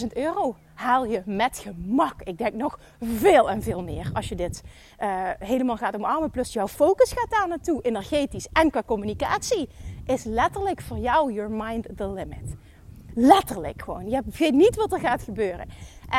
20.000 0.00 0.06
euro 0.12 0.56
haal 0.74 1.04
je 1.04 1.22
met 1.24 1.58
gemak. 1.58 2.22
Ik 2.22 2.38
denk 2.38 2.54
nog 2.54 2.78
veel 3.00 3.50
en 3.50 3.62
veel 3.62 3.82
meer 3.82 4.10
als 4.12 4.28
je 4.28 4.34
dit 4.34 4.62
uh, 5.02 5.30
helemaal 5.38 5.76
gaat 5.76 5.94
omarmen. 5.94 6.30
Plus 6.30 6.52
jouw 6.52 6.68
focus 6.68 7.12
gaat 7.12 7.30
daar 7.30 7.48
naartoe, 7.48 7.82
energetisch 7.82 8.48
en 8.52 8.70
qua 8.70 8.82
communicatie. 8.86 9.68
Is 10.06 10.24
letterlijk 10.24 10.80
voor 10.80 10.98
jou 10.98 11.32
your 11.32 11.50
mind 11.50 11.86
the 11.96 12.08
limit. 12.08 12.56
Letterlijk 13.14 13.82
gewoon. 13.82 14.10
Je 14.10 14.22
weet 14.38 14.54
niet 14.54 14.76
wat 14.76 14.92
er 14.92 15.00
gaat 15.00 15.22
gebeuren. 15.22 15.68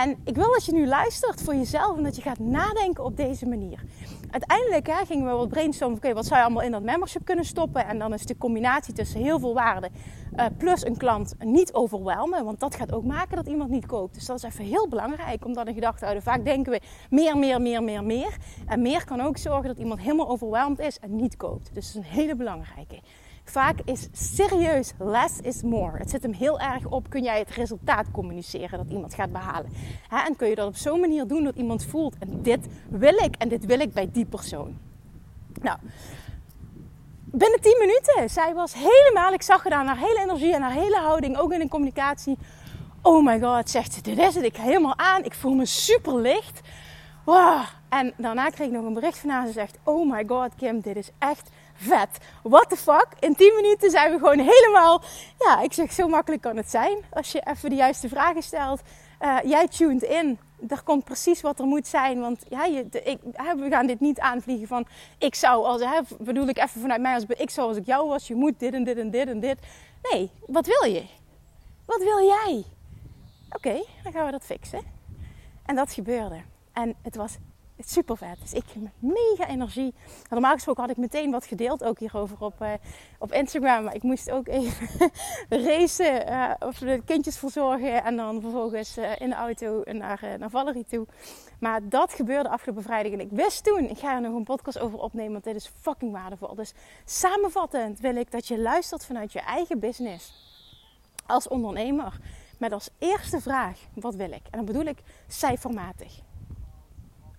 En 0.03 0.17
ik 0.23 0.35
wil 0.35 0.51
dat 0.51 0.65
je 0.65 0.73
nu 0.73 0.87
luistert 0.87 1.41
voor 1.41 1.55
jezelf 1.55 1.97
en 1.97 2.03
dat 2.03 2.15
je 2.15 2.21
gaat 2.21 2.39
nadenken 2.39 3.03
op 3.03 3.17
deze 3.17 3.45
manier. 3.45 3.83
Uiteindelijk 4.29 4.87
hè, 4.87 5.05
gingen 5.05 5.25
we 5.25 5.31
wat 5.31 5.49
brainstormen. 5.49 5.97
Oké, 5.97 6.13
wat 6.13 6.25
zou 6.25 6.39
je 6.39 6.45
allemaal 6.45 6.63
in 6.63 6.71
dat 6.71 6.83
membership 6.83 7.25
kunnen 7.25 7.45
stoppen? 7.45 7.85
En 7.85 7.99
dan 7.99 8.13
is 8.13 8.25
de 8.25 8.37
combinatie 8.37 8.93
tussen 8.93 9.21
heel 9.21 9.39
veel 9.39 9.53
waarde 9.53 9.89
uh, 10.35 10.45
plus 10.57 10.85
een 10.85 10.97
klant 10.97 11.35
niet 11.39 11.73
overwelmen. 11.73 12.45
Want 12.45 12.59
dat 12.59 12.75
gaat 12.75 12.93
ook 12.93 13.03
maken 13.03 13.35
dat 13.35 13.47
iemand 13.47 13.69
niet 13.69 13.85
koopt. 13.85 14.13
Dus 14.13 14.25
dat 14.25 14.37
is 14.37 14.43
even 14.43 14.65
heel 14.65 14.87
belangrijk 14.87 15.45
om 15.45 15.53
dat 15.53 15.67
in 15.67 15.73
gedachten 15.73 15.99
te 15.99 16.05
houden. 16.05 16.23
Vaak 16.23 16.45
denken 16.45 16.71
we 16.71 16.81
meer, 17.09 17.37
meer, 17.37 17.61
meer, 17.61 17.83
meer, 17.83 18.03
meer. 18.03 18.37
En 18.65 18.81
meer 18.81 19.05
kan 19.05 19.21
ook 19.21 19.37
zorgen 19.37 19.67
dat 19.67 19.77
iemand 19.77 19.99
helemaal 19.99 20.29
overweldigd 20.29 20.79
is 20.79 20.99
en 20.99 21.15
niet 21.15 21.37
koopt. 21.37 21.73
Dus 21.73 21.93
dat 21.93 22.03
is 22.03 22.09
een 22.09 22.15
hele 22.17 22.35
belangrijke. 22.35 22.99
Vaak 23.45 23.79
is 23.83 24.07
serieus 24.11 24.93
less 24.97 25.39
is 25.39 25.61
more. 25.61 25.97
Het 25.97 26.09
zit 26.09 26.23
hem 26.23 26.33
heel 26.33 26.59
erg 26.59 26.85
op, 26.85 27.09
kun 27.09 27.23
jij 27.23 27.39
het 27.39 27.49
resultaat 27.49 28.11
communiceren 28.11 28.77
dat 28.77 28.89
iemand 28.89 29.13
gaat 29.13 29.31
behalen. 29.31 29.71
En 30.09 30.35
kun 30.35 30.49
je 30.49 30.55
dat 30.55 30.67
op 30.67 30.75
zo'n 30.75 30.99
manier 30.99 31.27
doen 31.27 31.43
dat 31.43 31.55
iemand 31.55 31.85
voelt, 31.85 32.15
en 32.19 32.41
dit 32.41 32.67
wil 32.89 33.13
ik 33.13 33.35
en 33.35 33.49
dit 33.49 33.65
wil 33.65 33.79
ik 33.79 33.93
bij 33.93 34.09
die 34.11 34.25
persoon. 34.25 34.77
Nou, 35.61 35.77
binnen 37.23 37.61
10 37.61 37.77
minuten, 37.79 38.29
zij 38.29 38.53
was 38.53 38.73
helemaal, 38.73 39.33
ik 39.33 39.41
zag 39.41 39.61
gedaan 39.61 39.87
haar 39.87 39.97
hele 39.97 40.19
energie 40.21 40.53
en 40.53 40.61
haar 40.61 40.71
hele 40.71 40.97
houding, 40.97 41.37
ook 41.37 41.53
in 41.53 41.59
de 41.59 41.67
communicatie. 41.67 42.37
Oh 43.01 43.25
my 43.25 43.39
god, 43.39 43.69
zegt 43.69 43.93
ze, 43.93 44.01
dit 44.01 44.17
is 44.17 44.35
het, 44.35 44.43
ik 44.43 44.57
helemaal 44.57 44.97
aan, 44.97 45.23
ik 45.23 45.33
voel 45.33 45.53
me 45.53 45.65
super 45.65 46.15
licht. 46.15 46.61
Wow. 47.25 47.61
En 47.99 48.13
daarna 48.17 48.49
kreeg 48.49 48.67
ik 48.67 48.73
nog 48.73 48.85
een 48.85 48.93
bericht 48.93 49.17
van 49.17 49.29
haar. 49.29 49.47
Ze 49.47 49.51
zegt: 49.51 49.77
Oh 49.83 50.11
my 50.11 50.23
god, 50.27 50.55
Kim, 50.55 50.79
dit 50.79 50.95
is 50.95 51.09
echt 51.19 51.49
vet. 51.73 52.09
What 52.43 52.69
the 52.69 52.75
fuck? 52.75 53.07
In 53.19 53.35
10 53.35 53.53
minuten 53.55 53.91
zijn 53.91 54.11
we 54.11 54.17
gewoon 54.17 54.39
helemaal. 54.53 55.01
Ja, 55.39 55.61
ik 55.61 55.73
zeg: 55.73 55.93
Zo 55.93 56.07
makkelijk 56.07 56.41
kan 56.41 56.57
het 56.57 56.69
zijn. 56.69 56.97
Als 57.09 57.31
je 57.31 57.41
even 57.43 57.69
de 57.69 57.75
juiste 57.75 58.09
vragen 58.09 58.43
stelt. 58.43 58.81
Uh, 59.21 59.37
jij 59.43 59.67
tuned 59.67 60.03
in. 60.03 60.39
Er 60.67 60.83
komt 60.83 61.03
precies 61.03 61.41
wat 61.41 61.59
er 61.59 61.65
moet 61.65 61.87
zijn. 61.87 62.19
Want 62.19 62.45
ja, 62.49 62.65
je, 62.65 62.85
ik, 63.03 63.19
we 63.57 63.67
gaan 63.69 63.87
dit 63.87 63.99
niet 63.99 64.19
aanvliegen 64.19 64.67
van. 64.67 64.85
Ik 65.17 65.35
zou, 65.35 65.65
als, 65.65 65.81
hè, 65.81 65.99
bedoel 66.19 66.47
ik 66.47 66.57
even 66.57 66.81
vanuit 66.81 67.01
mij. 67.01 67.13
Als, 67.13 67.25
ik 67.27 67.49
zou 67.49 67.67
als 67.67 67.77
ik 67.77 67.85
jou 67.85 68.07
was. 68.07 68.27
Je 68.27 68.35
moet 68.35 68.59
dit 68.59 68.73
en 68.73 68.83
dit 68.83 68.97
en 68.97 69.11
dit 69.11 69.27
en 69.27 69.39
dit. 69.39 69.57
Nee, 70.11 70.31
wat 70.47 70.65
wil 70.65 70.91
je? 70.91 71.03
Wat 71.85 72.03
wil 72.03 72.27
jij? 72.27 72.63
Oké, 73.49 73.83
dan 74.03 74.11
gaan 74.11 74.25
we 74.25 74.31
dat 74.31 74.43
fixen. 74.43 74.81
En 75.65 75.75
dat 75.75 75.93
gebeurde. 75.93 76.41
En 76.73 76.95
het 77.01 77.15
was 77.15 77.37
super 77.79 78.17
vet. 78.17 78.37
Dus 78.41 78.53
ik 78.53 78.63
met 78.75 78.91
mega 78.99 79.47
energie. 79.47 79.93
Normaal 80.29 80.53
gesproken 80.53 80.81
had 80.81 80.91
ik 80.91 80.97
meteen 80.97 81.31
wat 81.31 81.45
gedeeld, 81.45 81.83
ook 81.83 81.99
hierover 81.99 82.37
op, 82.39 82.61
uh, 82.61 82.73
op 83.19 83.31
Instagram. 83.31 83.83
Maar 83.83 83.95
ik 83.95 84.03
moest 84.03 84.31
ook 84.31 84.47
even 84.47 85.11
racen 85.65 86.29
uh, 86.29 86.51
of 86.59 86.77
de 86.77 87.01
kindjes 87.05 87.37
verzorgen. 87.37 88.03
En 88.03 88.15
dan 88.15 88.41
vervolgens 88.41 88.97
uh, 88.97 89.19
in 89.19 89.29
de 89.29 89.35
auto 89.35 89.83
naar, 89.85 90.35
naar 90.39 90.49
Valerie 90.49 90.85
toe. 90.85 91.07
Maar 91.59 91.89
dat 91.89 92.13
gebeurde 92.13 92.49
afgelopen 92.49 92.83
vrijdag. 92.83 93.11
En 93.11 93.19
ik 93.19 93.31
wist 93.31 93.63
toen, 93.63 93.89
ik 93.89 93.97
ga 93.97 94.15
er 94.15 94.21
nog 94.21 94.33
een 94.33 94.43
podcast 94.43 94.79
over 94.79 94.99
opnemen. 94.99 95.31
Want 95.31 95.43
dit 95.43 95.55
is 95.55 95.71
fucking 95.81 96.11
waardevol. 96.11 96.55
Dus 96.55 96.73
samenvattend 97.05 97.99
wil 97.99 98.15
ik 98.15 98.31
dat 98.31 98.47
je 98.47 98.59
luistert 98.59 99.05
vanuit 99.05 99.33
je 99.33 99.39
eigen 99.39 99.79
business. 99.79 100.33
Als 101.25 101.47
ondernemer. 101.47 102.19
Met 102.59 102.71
als 102.71 102.89
eerste 102.99 103.41
vraag, 103.41 103.79
wat 103.93 104.15
wil 104.15 104.31
ik? 104.31 104.41
En 104.51 104.57
dan 104.57 104.65
bedoel 104.65 104.85
ik 104.85 104.97
cijfermatig. 105.27 106.24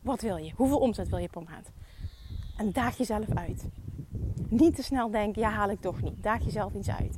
Wat 0.07 0.21
wil 0.21 0.37
je? 0.37 0.53
Hoeveel 0.57 0.79
omzet 0.79 1.09
wil 1.09 1.19
je 1.19 1.29
per 1.29 1.43
maand? 1.43 1.71
En 2.57 2.73
daag 2.73 2.97
jezelf 2.97 3.35
uit. 3.35 3.65
Niet 4.49 4.75
te 4.75 4.83
snel 4.83 5.11
denken, 5.11 5.43
ja 5.43 5.51
haal 5.51 5.71
ik 5.71 5.81
toch 5.81 6.03
niet. 6.03 6.23
Daag 6.23 6.45
jezelf 6.45 6.75
iets 6.75 6.91
uit. 6.91 7.17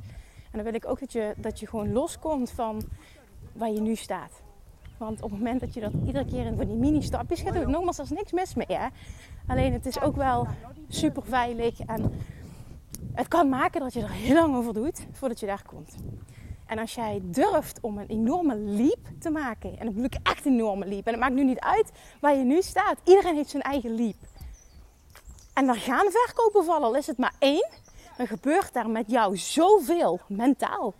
En 0.51 0.51
dan 0.51 0.63
wil 0.63 0.73
ik 0.73 0.87
ook 0.87 0.99
dat 0.99 1.11
je, 1.11 1.33
dat 1.37 1.59
je 1.59 1.67
gewoon 1.67 1.91
loskomt 1.91 2.51
van 2.51 2.81
waar 3.53 3.71
je 3.71 3.81
nu 3.81 3.95
staat. 3.95 4.41
Want 4.97 5.21
op 5.21 5.29
het 5.29 5.39
moment 5.39 5.59
dat 5.59 5.73
je 5.73 5.79
dat 5.79 5.91
iedere 6.05 6.25
keer 6.25 6.45
in 6.45 6.55
van 6.55 6.67
die 6.67 6.75
mini-stapjes 6.75 7.41
gaat 7.41 7.53
doen, 7.53 7.71
nogmaals, 7.71 7.97
er 7.97 8.03
is 8.03 8.09
niks 8.09 8.31
mis 8.31 8.53
mee. 8.53 8.77
Hè? 8.77 8.87
Alleen 9.47 9.73
het 9.73 9.85
is 9.85 10.01
ook 10.01 10.15
wel 10.15 10.47
super 10.87 11.23
veilig 11.23 11.79
en 11.79 12.11
het 13.13 13.27
kan 13.27 13.49
maken 13.49 13.81
dat 13.81 13.93
je 13.93 14.01
er 14.01 14.11
heel 14.11 14.35
lang 14.35 14.55
over 14.55 14.73
doet 14.73 15.07
voordat 15.11 15.39
je 15.39 15.45
daar 15.45 15.63
komt. 15.65 15.95
En 16.69 16.79
als 16.79 16.95
jij 16.95 17.21
durft 17.23 17.79
om 17.81 17.97
een 17.97 18.07
enorme 18.07 18.55
leap 18.55 18.99
te 19.19 19.29
maken, 19.29 19.69
en 19.69 19.85
dan 19.85 19.87
bedoel 19.87 20.03
ik 20.03 20.17
echt 20.23 20.45
een 20.45 20.53
enorme 20.53 20.85
leap, 20.85 21.05
en 21.05 21.11
het 21.11 21.21
maakt 21.21 21.33
nu 21.33 21.43
niet 21.43 21.59
uit 21.59 21.91
waar 22.21 22.35
je 22.35 22.43
nu 22.43 22.61
staat, 22.61 22.97
iedereen 23.03 23.35
heeft 23.35 23.49
zijn 23.49 23.63
eigen 23.63 23.95
leap. 23.95 24.15
En 25.53 25.65
dan 25.65 25.75
gaan 25.75 26.11
verkopen 26.11 26.65
vallen, 26.65 26.87
al 26.87 26.95
is 26.95 27.07
het 27.07 27.17
maar 27.17 27.33
één, 27.39 27.69
dan 28.17 28.27
gebeurt 28.27 28.73
daar 28.73 28.89
met 28.89 29.11
jou 29.11 29.37
zoveel 29.37 30.19
mentaal. 30.27 30.93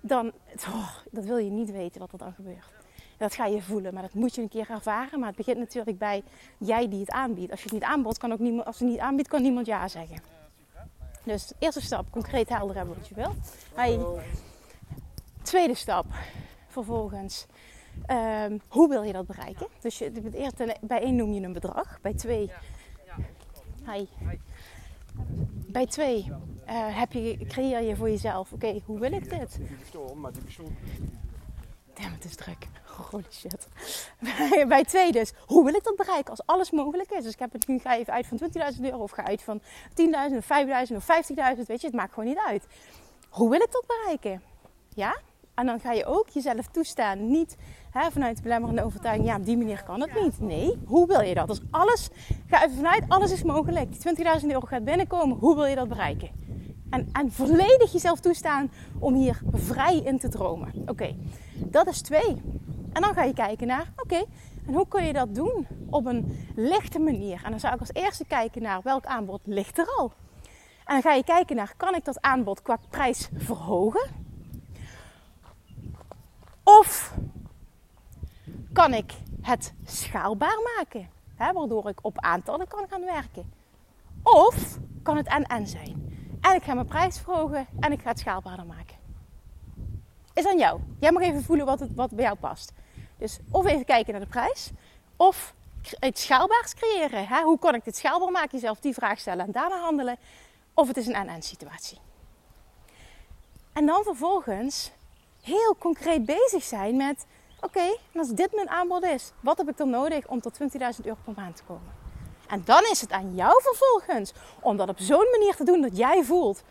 Dan, 0.00 0.32
oh, 0.66 0.90
dat 1.10 1.24
wil 1.24 1.36
je 1.36 1.50
niet 1.50 1.70
weten 1.70 2.00
wat 2.00 2.12
er 2.12 2.18
dan 2.18 2.32
gebeurt. 2.32 2.72
Dat 3.18 3.34
ga 3.34 3.46
je 3.46 3.62
voelen, 3.62 3.94
maar 3.94 4.02
dat 4.02 4.14
moet 4.14 4.34
je 4.34 4.42
een 4.42 4.48
keer 4.48 4.70
ervaren. 4.70 5.18
Maar 5.18 5.28
het 5.28 5.36
begint 5.36 5.58
natuurlijk 5.58 5.98
bij 5.98 6.22
jij 6.58 6.88
die 6.88 7.00
het 7.00 7.10
aanbiedt. 7.10 7.50
Als 7.50 7.60
je 7.60 7.64
het 7.64 7.74
niet 7.74 7.82
aanbiedt, 7.82 8.18
kan 8.18 8.32
ook 8.32 8.38
niemand, 8.38 8.66
als 8.66 8.78
je 8.78 8.84
het 8.84 8.92
niet 8.92 9.02
aanbiedt, 9.02 9.28
kan 9.28 9.42
niemand 9.42 9.66
ja 9.66 9.88
zeggen. 9.88 10.33
Dus 11.24 11.52
eerste 11.58 11.80
stap, 11.80 12.10
concreet 12.10 12.48
helder 12.48 12.76
hebben 12.76 12.94
wat 12.94 13.08
je 13.08 13.14
wil. 13.14 13.34
Tweede 15.42 15.74
stap, 15.74 16.06
vervolgens, 16.68 17.46
um, 18.10 18.60
hoe 18.68 18.88
wil 18.88 19.02
je 19.02 19.12
dat 19.12 19.26
bereiken? 19.26 19.66
Dus 19.80 19.98
je, 19.98 20.12
eerst, 20.32 20.56
bij 20.80 21.00
één 21.00 21.16
noem 21.16 21.32
je 21.32 21.40
een 21.40 21.52
bedrag, 21.52 21.98
bij 22.00 22.14
twee, 22.14 22.50
hi. 23.86 24.06
bij 25.66 25.86
twee 25.86 26.32
uh, 26.68 26.98
heb 26.98 27.12
je, 27.12 27.36
creëer 27.48 27.82
je 27.82 27.96
voor 27.96 28.10
jezelf, 28.10 28.52
oké, 28.52 28.66
okay, 28.66 28.82
hoe 28.84 28.98
wil 28.98 29.12
ik 29.12 29.30
dit? 29.30 29.58
Damn, 31.94 32.12
het 32.12 32.24
is 32.24 32.36
druk. 32.36 32.68
Holy 33.10 33.24
shit. 33.30 33.68
Bij, 34.68 34.84
twee 34.84 35.12
dus. 35.12 35.32
Hoe 35.46 35.64
wil 35.64 35.74
ik 35.74 35.84
dat 35.84 35.96
bereiken 35.96 36.30
als 36.30 36.46
alles 36.46 36.70
mogelijk 36.70 37.10
is? 37.10 37.22
Dus 37.22 37.32
ik 37.32 37.38
heb 37.38 37.52
het 37.52 37.66
nu 37.66 37.78
ga 37.78 37.96
even 37.96 38.12
uit 38.12 38.26
van 38.26 38.38
20.000 38.74 38.80
euro 38.80 38.98
of 38.98 39.10
ga 39.10 39.24
uit 39.24 39.42
van 39.42 39.60
10.000 39.60 40.36
of 40.36 40.48
5.000 40.90 40.96
of 40.96 41.06
50.000. 41.56 41.66
Weet 41.66 41.80
je, 41.80 41.86
het 41.86 41.92
maakt 41.92 42.14
gewoon 42.14 42.28
niet 42.28 42.42
uit. 42.46 42.66
Hoe 43.28 43.50
wil 43.50 43.60
ik 43.60 43.72
dat 43.72 43.84
bereiken? 43.86 44.42
Ja? 44.88 45.16
En 45.54 45.66
dan 45.66 45.80
ga 45.80 45.92
je 45.92 46.04
ook 46.04 46.28
jezelf 46.28 46.66
toestaan. 46.66 47.30
Niet 47.30 47.56
hè, 47.90 48.10
vanuit 48.10 48.36
de 48.36 48.42
belemmerende 48.42 48.84
overtuiging. 48.84 49.28
Ja, 49.28 49.36
op 49.36 49.44
die 49.44 49.56
manier 49.56 49.82
kan 49.82 50.00
het 50.00 50.20
niet. 50.20 50.40
Nee. 50.40 50.78
Hoe 50.86 51.06
wil 51.06 51.20
je 51.20 51.34
dat? 51.34 51.48
Dus 51.48 51.60
alles, 51.70 52.08
ga 52.46 52.64
even 52.64 52.76
vanuit, 52.76 53.04
alles 53.08 53.32
is 53.32 53.42
mogelijk. 53.42 54.02
Die 54.02 54.24
20.000 54.40 54.46
euro 54.46 54.60
gaat 54.60 54.84
binnenkomen. 54.84 55.36
Hoe 55.38 55.54
wil 55.54 55.64
je 55.64 55.74
dat 55.74 55.88
bereiken? 55.88 56.30
En, 56.90 57.08
en 57.12 57.32
volledig 57.32 57.92
jezelf 57.92 58.20
toestaan 58.20 58.70
om 58.98 59.14
hier 59.14 59.40
vrij 59.52 59.96
in 59.96 60.18
te 60.18 60.28
dromen. 60.28 60.72
Oké, 60.86 61.16
dat 61.54 61.86
is 61.86 62.00
twee. 62.00 62.42
En 62.92 63.02
dan 63.02 63.14
ga 63.14 63.22
je 63.22 63.34
kijken 63.34 63.66
naar, 63.66 63.92
oké, 63.96 64.24
en 64.66 64.74
hoe 64.74 64.88
kun 64.88 65.04
je 65.04 65.12
dat 65.12 65.34
doen 65.34 65.66
op 65.90 66.06
een 66.06 66.46
lichte 66.56 66.98
manier? 66.98 67.40
En 67.44 67.50
dan 67.50 67.60
zou 67.60 67.74
ik 67.74 67.80
als 67.80 67.92
eerste 67.92 68.24
kijken 68.24 68.62
naar 68.62 68.80
welk 68.82 69.04
aanbod 69.04 69.40
ligt 69.44 69.78
er 69.78 69.86
al. 69.98 70.12
En 70.84 70.94
dan 70.94 71.02
ga 71.02 71.12
je 71.12 71.24
kijken 71.24 71.56
naar, 71.56 71.74
kan 71.76 71.94
ik 71.94 72.04
dat 72.04 72.20
aanbod 72.20 72.62
qua 72.62 72.78
prijs 72.90 73.28
verhogen? 73.34 74.10
Of 76.62 77.14
kan 78.72 78.94
ik 78.94 79.12
het 79.40 79.74
schaalbaar 79.84 80.58
maken, 80.76 81.08
hè, 81.34 81.52
waardoor 81.52 81.88
ik 81.88 81.98
op 82.02 82.18
aantallen 82.18 82.68
kan 82.68 82.86
gaan 82.90 83.04
werken? 83.04 83.52
Of 84.22 84.78
kan 85.02 85.16
het 85.16 85.26
en-en 85.26 85.66
zijn? 85.66 86.12
En 86.40 86.54
ik 86.54 86.62
ga 86.62 86.74
mijn 86.74 86.86
prijs 86.86 87.18
verhogen 87.18 87.66
en 87.80 87.92
ik 87.92 88.02
ga 88.02 88.08
het 88.08 88.18
schaalbaarder 88.18 88.66
maken. 88.66 88.96
Is 90.34 90.46
aan 90.46 90.58
jou. 90.58 90.80
Jij 91.00 91.12
mag 91.12 91.22
even 91.22 91.42
voelen 91.42 91.66
wat, 91.66 91.80
het, 91.80 91.94
wat 91.94 92.10
bij 92.10 92.24
jou 92.24 92.36
past. 92.36 92.72
Dus 93.18 93.38
of 93.50 93.66
even 93.66 93.84
kijken 93.84 94.12
naar 94.12 94.22
de 94.22 94.28
prijs. 94.28 94.70
Of 95.16 95.54
iets 96.00 96.22
schaalbaars 96.22 96.74
creëren. 96.74 97.26
Hè? 97.26 97.42
Hoe 97.42 97.58
kan 97.58 97.74
ik 97.74 97.84
dit 97.84 97.96
schaalbaar 97.96 98.30
maken? 98.30 98.50
Jezelf 98.50 98.80
die 98.80 98.94
vraag 98.94 99.18
stellen 99.18 99.46
en 99.46 99.52
daarna 99.52 99.80
handelen. 99.80 100.16
Of 100.74 100.88
het 100.88 100.96
is 100.96 101.06
een 101.06 101.14
en-en 101.14 101.42
situatie. 101.42 101.98
En 103.72 103.86
dan 103.86 104.02
vervolgens 104.02 104.90
heel 105.42 105.76
concreet 105.78 106.24
bezig 106.26 106.62
zijn 106.62 106.96
met: 106.96 107.26
oké, 107.60 107.96
als 108.14 108.28
dit 108.28 108.54
mijn 108.54 108.68
aanbod 108.68 109.04
is, 109.04 109.32
wat 109.40 109.58
heb 109.58 109.68
ik 109.68 109.76
dan 109.76 109.90
nodig 109.90 110.26
om 110.26 110.40
tot 110.40 110.58
20.000 110.60 110.68
euro 111.04 111.18
per 111.24 111.34
maand 111.36 111.56
te 111.56 111.64
komen? 111.64 111.92
En 112.48 112.62
dan 112.64 112.82
is 112.90 113.00
het 113.00 113.12
aan 113.12 113.34
jou 113.34 113.62
vervolgens 113.62 114.32
om 114.60 114.76
dat 114.76 114.88
op 114.88 114.98
zo'n 114.98 115.28
manier 115.30 115.54
te 115.56 115.64
doen 115.64 115.80
dat 115.80 115.96
jij 115.96 116.24
voelt: 116.24 116.62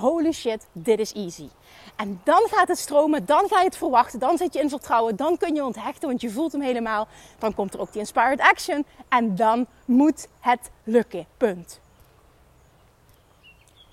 holy 0.00 0.32
shit, 0.32 0.66
dit 0.72 0.98
is 0.98 1.12
easy. 1.12 1.48
En 1.96 2.20
dan 2.24 2.48
gaat 2.50 2.68
het 2.68 2.78
stromen, 2.78 3.26
dan 3.26 3.48
ga 3.48 3.58
je 3.58 3.64
het 3.64 3.76
verwachten, 3.76 4.18
dan 4.18 4.36
zit 4.36 4.52
je 4.52 4.60
in 4.60 4.68
vertrouwen, 4.68 5.16
dan 5.16 5.36
kun 5.36 5.54
je 5.54 5.64
onthechten, 5.64 6.08
want 6.08 6.20
je 6.20 6.30
voelt 6.30 6.52
hem 6.52 6.60
helemaal. 6.60 7.08
Dan 7.38 7.54
komt 7.54 7.74
er 7.74 7.80
ook 7.80 7.92
die 7.92 8.00
inspired 8.00 8.40
action 8.40 8.84
en 9.08 9.36
dan 9.36 9.66
moet 9.84 10.28
het 10.40 10.70
lukken. 10.84 11.26
Punt. 11.36 11.80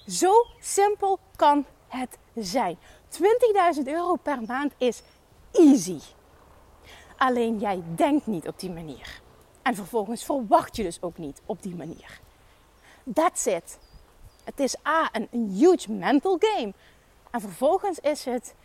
Zo 0.07 0.45
simpel 0.59 1.19
kan 1.35 1.65
het 1.87 2.17
zijn. 2.35 2.77
20.000 3.77 3.83
euro 3.83 4.15
per 4.15 4.41
maand 4.47 4.73
is 4.77 5.01
easy. 5.51 5.99
Alleen 7.17 7.59
jij 7.59 7.83
denkt 7.95 8.27
niet 8.27 8.47
op 8.47 8.59
die 8.59 8.71
manier. 8.71 9.21
En 9.61 9.75
vervolgens 9.75 10.23
verwacht 10.23 10.75
je 10.75 10.83
dus 10.83 11.01
ook 11.01 11.17
niet 11.17 11.41
op 11.45 11.61
die 11.61 11.75
manier. 11.75 12.19
That's 13.13 13.45
it. 13.45 13.77
Het 14.43 14.59
is 14.59 14.75
A, 14.87 15.09
een, 15.11 15.27
een 15.31 15.49
huge 15.49 15.91
mental 15.91 16.37
game. 16.39 16.73
En 17.31 17.41
vervolgens 17.41 17.99
is 17.99 18.25
het 18.25 18.55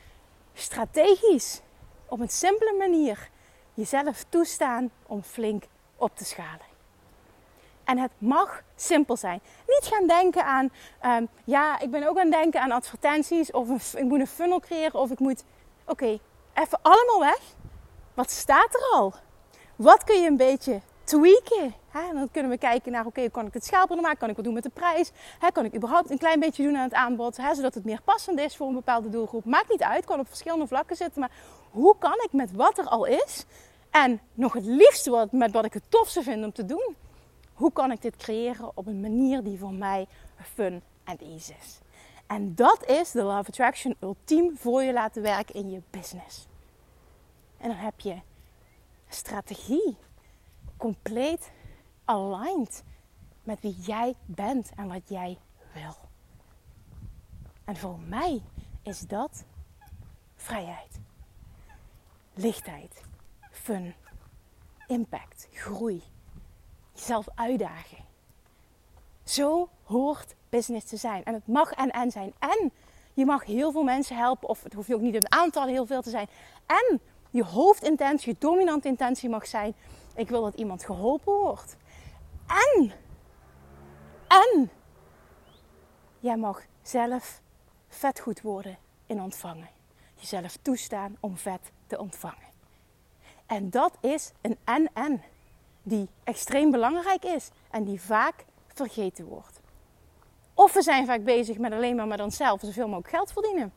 strategisch, 0.55 1.61
op 2.09 2.21
een 2.21 2.29
simpele 2.29 2.75
manier, 2.79 3.31
jezelf 3.75 4.25
toestaan 4.29 4.91
om 5.07 5.23
flink 5.23 5.65
op 5.97 6.17
te 6.17 6.25
schalen. 6.25 6.75
En 7.85 7.99
het 7.99 8.11
mag 8.19 8.63
simpel 8.77 9.17
zijn. 9.17 9.41
Niet 9.67 9.93
gaan 9.93 10.07
denken 10.07 10.45
aan, 10.45 10.71
ehm, 11.01 11.27
ja, 11.45 11.79
ik 11.79 11.91
ben 11.91 12.09
ook 12.09 12.19
aan 12.19 12.31
het 12.31 12.41
denken 12.41 12.61
aan 12.61 12.71
advertenties. 12.71 13.51
Of 13.51 13.95
ik 13.95 14.05
moet 14.05 14.21
een 14.21 14.27
funnel 14.27 14.61
creëren. 14.61 15.01
Of 15.01 15.11
ik 15.11 15.19
moet, 15.19 15.45
oké, 15.85 16.19
even 16.55 16.79
allemaal 16.83 17.21
weg. 17.21 17.41
Wat 18.15 18.31
staat 18.31 18.75
er 18.75 18.91
al? 18.93 19.15
Wat 19.77 20.05
kun 20.05 20.21
je 20.21 20.29
een 20.29 20.37
beetje 20.37 20.81
tweaken? 21.07 21.75
En 21.93 22.15
dan 22.15 22.31
kunnen 22.31 22.51
we 22.51 22.59
kijken 22.59 22.93
naar, 22.93 23.07
oké, 23.07 23.31
kan 23.31 23.47
ik 23.47 23.55
het 23.55 23.65
schaalbaarder 23.65 24.05
maken? 24.05 24.19
Kan 24.19 24.29
ik 24.29 24.37
wat 24.37 24.45
doen 24.45 24.55
met 24.55 24.63
de 24.63 24.71
prijs? 24.71 25.11
Kan 25.53 25.65
ik 25.65 25.75
überhaupt 25.75 26.11
een 26.11 26.19
klein 26.19 26.41
beetje 26.41 26.63
doen 26.63 26.77
aan 26.77 26.83
het 26.83 26.95
aanbod? 26.95 27.35
Zodat 27.35 27.75
het 27.75 27.85
meer 27.85 28.01
passend 28.05 28.39
is 28.41 28.57
voor 28.57 28.69
een 28.69 28.75
bepaalde 28.75 29.09
doelgroep. 29.09 29.45
Maakt 29.45 29.71
niet 29.71 29.83
uit, 29.83 30.05
kan 30.05 30.21
op 30.21 30.29
verschillende 30.29 30.67
vlakken 30.67 30.97
zitten. 30.97 31.21
Maar 31.21 31.31
hoe 31.71 31.97
kan 31.99 32.15
ik 32.25 32.33
met 32.33 32.53
wat 32.53 32.79
er 32.79 32.87
al 32.87 33.05
is... 33.05 33.45
En 33.91 34.21
nog 34.35 34.53
het 34.53 34.65
liefste 34.65 35.11
wat, 35.11 35.33
met 35.33 35.53
wat 35.53 35.65
ik 35.65 35.73
het 35.73 35.83
tofste 35.89 36.23
vind 36.23 36.45
om 36.45 36.53
te 36.53 36.65
doen, 36.65 36.97
hoe 37.55 37.73
kan 37.73 37.91
ik 37.91 38.03
dit 38.03 38.17
creëren 38.17 38.71
op 38.75 38.87
een 38.87 39.01
manier 39.01 39.43
die 39.43 39.59
voor 39.59 39.73
mij 39.73 40.07
fun 40.55 40.83
en 41.05 41.19
easy 41.19 41.53
is? 41.61 41.79
En 42.27 42.55
dat 42.55 42.85
is 42.87 43.11
de 43.11 43.23
Love 43.23 43.49
Attraction 43.49 43.97
ultiem 44.01 44.57
voor 44.57 44.83
je 44.83 44.93
laten 44.93 45.23
werken 45.23 45.55
in 45.55 45.71
je 45.71 45.81
business. 45.91 46.47
En 47.59 47.69
dan 47.69 47.77
heb 47.77 48.01
je 48.01 48.17
strategie 49.09 49.97
compleet 50.77 51.51
aligned 52.05 52.85
met 53.43 53.61
wie 53.61 53.77
jij 53.81 54.15
bent 54.25 54.71
en 54.77 54.89
wat 54.89 55.09
jij 55.09 55.39
wil. 55.73 55.97
En 57.65 57.77
voor 57.77 57.99
mij 57.99 58.43
is 58.83 59.01
dat 59.01 59.45
vrijheid, 60.35 61.01
lichtheid, 62.35 63.03
fun, 63.51 63.95
impact, 64.87 65.49
groei 65.53 66.03
jezelf 66.93 67.27
uitdagen. 67.35 68.05
Zo 69.25 69.69
hoort 69.83 70.35
business 70.49 70.87
te 70.87 70.97
zijn. 70.97 71.25
En 71.25 71.35
het 71.35 71.47
mag 71.47 71.73
en 71.73 71.91
en 71.91 72.11
zijn. 72.11 72.33
En 72.39 72.73
je 73.15 73.25
mag 73.25 73.45
heel 73.45 73.73
veel 73.73 73.83
mensen 73.83 74.17
helpen. 74.17 74.49
Of 74.49 74.63
het 74.63 74.73
hoeft 74.73 74.93
ook 74.93 75.01
niet 75.01 75.15
een 75.15 75.33
aantal 75.33 75.67
heel 75.67 75.87
veel 75.87 76.03
te 76.03 76.11
zijn. 76.11 76.29
En 76.67 77.01
je 77.31 77.45
hoofdintentie, 77.45 78.33
je 78.33 78.37
dominante 78.39 78.89
intentie 78.89 79.29
mag 79.29 79.47
zijn. 79.47 79.75
Ik 80.17 80.29
wil 80.29 80.43
dat 80.43 80.55
iemand 80.55 80.85
geholpen 80.85 81.33
wordt. 81.33 81.77
En, 82.47 82.93
en, 84.29 84.71
jij 86.21 86.37
mag 86.37 86.63
zelf 86.83 87.41
vet 87.89 88.21
goed 88.21 88.41
worden 88.41 88.79
in 89.07 89.21
ontvangen. 89.21 89.69
Jezelf 90.15 90.57
toestaan 90.63 91.17
om 91.21 91.37
vet 91.37 91.71
te 91.87 91.99
ontvangen. 91.99 92.55
En 93.47 93.71
dat 93.71 93.93
is 94.01 94.33
een 94.41 94.57
en-en 94.65 95.23
die 95.83 96.09
extreem 96.25 96.71
belangrijk 96.71 97.25
is 97.25 97.51
en 97.71 97.85
die 97.85 98.01
vaak 98.01 98.45
vergeten 98.67 99.25
wordt. 99.25 99.61
Of 100.55 100.73
we 100.73 100.83
zijn 100.83 101.07
vaak 101.07 101.25
bezig 101.25 101.59
met 101.59 101.73
alleen 101.73 101.97
maar 101.97 102.07
met 102.07 102.21
onszelf 102.21 102.61
zoveel 102.61 102.87
mogelijk 102.87 103.09
geld 103.09 103.33
verdienen. 103.33 103.73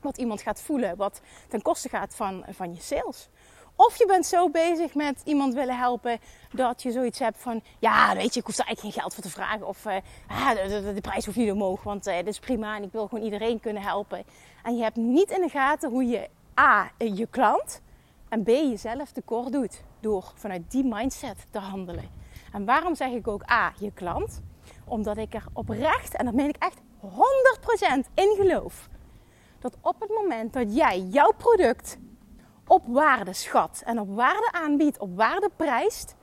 Wat 0.00 0.16
iemand 0.16 0.40
gaat 0.40 0.60
voelen, 0.60 0.96
wat 0.96 1.20
ten 1.48 1.62
koste 1.62 1.88
gaat 1.88 2.16
van, 2.16 2.44
van 2.48 2.74
je 2.74 2.80
sales. 2.80 3.28
Of 3.76 3.96
je 3.98 4.06
bent 4.06 4.26
zo 4.26 4.50
bezig 4.50 4.94
met 4.94 5.20
iemand 5.24 5.54
willen 5.54 5.78
helpen 5.78 6.18
dat 6.52 6.82
je 6.82 6.92
zoiets 6.92 7.18
hebt 7.18 7.38
van... 7.38 7.62
Ja, 7.78 8.14
weet 8.14 8.34
je, 8.34 8.40
ik 8.40 8.46
hoef 8.46 8.58
er 8.58 8.64
eigenlijk 8.64 8.80
geen 8.80 9.02
geld 9.02 9.14
voor 9.14 9.22
te 9.22 9.30
vragen. 9.30 9.66
Of 9.66 9.84
uh, 9.86 9.94
de, 10.94 11.00
prijs 11.00 11.24
hoeft 11.24 11.36
niet 11.36 11.50
omhoog, 11.50 11.82
want 11.82 12.06
uh, 12.06 12.16
dat 12.16 12.26
is 12.26 12.38
prima 12.38 12.76
en 12.76 12.82
ik 12.82 12.92
wil 12.92 13.06
gewoon 13.06 13.24
iedereen 13.24 13.60
kunnen 13.60 13.82
helpen. 13.82 14.24
En 14.62 14.76
je 14.76 14.82
hebt 14.82 14.96
niet 14.96 15.30
in 15.30 15.40
de 15.40 15.48
gaten 15.48 15.90
hoe 15.90 16.04
je 16.04 16.28
A, 16.60 16.90
je 16.98 17.26
klant 17.30 17.80
en 18.28 18.42
B, 18.42 18.46
jezelf 18.46 19.10
tekort 19.10 19.52
doet 19.52 19.82
door 20.00 20.32
vanuit 20.34 20.70
die 20.70 20.84
mindset 20.84 21.46
te 21.50 21.58
handelen. 21.58 22.10
En 22.52 22.64
waarom 22.64 22.94
zeg 22.94 23.10
ik 23.10 23.28
ook 23.28 23.50
A, 23.50 23.72
je 23.78 23.90
klant? 23.90 24.42
Omdat 24.84 25.16
ik 25.16 25.34
er 25.34 25.44
oprecht, 25.52 26.16
en 26.16 26.24
dat 26.24 26.34
meen 26.34 26.48
ik 26.48 26.56
echt 26.58 26.80
100% 27.02 28.12
in 28.14 28.34
geloof, 28.36 28.88
dat 29.58 29.76
op 29.80 30.00
het 30.00 30.10
moment 30.10 30.52
dat 30.52 30.76
jij 30.76 31.00
jouw 31.00 31.32
product 31.36 31.98
op 32.66 32.82
waarde 32.86 33.32
schat 33.32 33.82
en 33.84 34.00
op 34.00 34.14
waarde 34.14 34.52
aanbiedt, 34.52 34.98
op 34.98 35.16
waarde 35.16 35.50
prijst, 35.56 36.14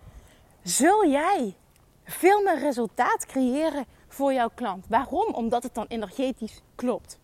zul 0.63 1.07
jij 1.07 1.55
veel 2.03 2.41
meer 2.41 2.59
resultaat 2.59 3.25
creëren 3.25 3.85
voor 4.07 4.33
jouw 4.33 4.49
klant. 4.55 4.85
Waarom? 4.89 5.33
Omdat 5.33 5.63
het 5.63 5.73
dan 5.73 5.85
energetisch 5.87 6.61
klopt. 6.75 7.19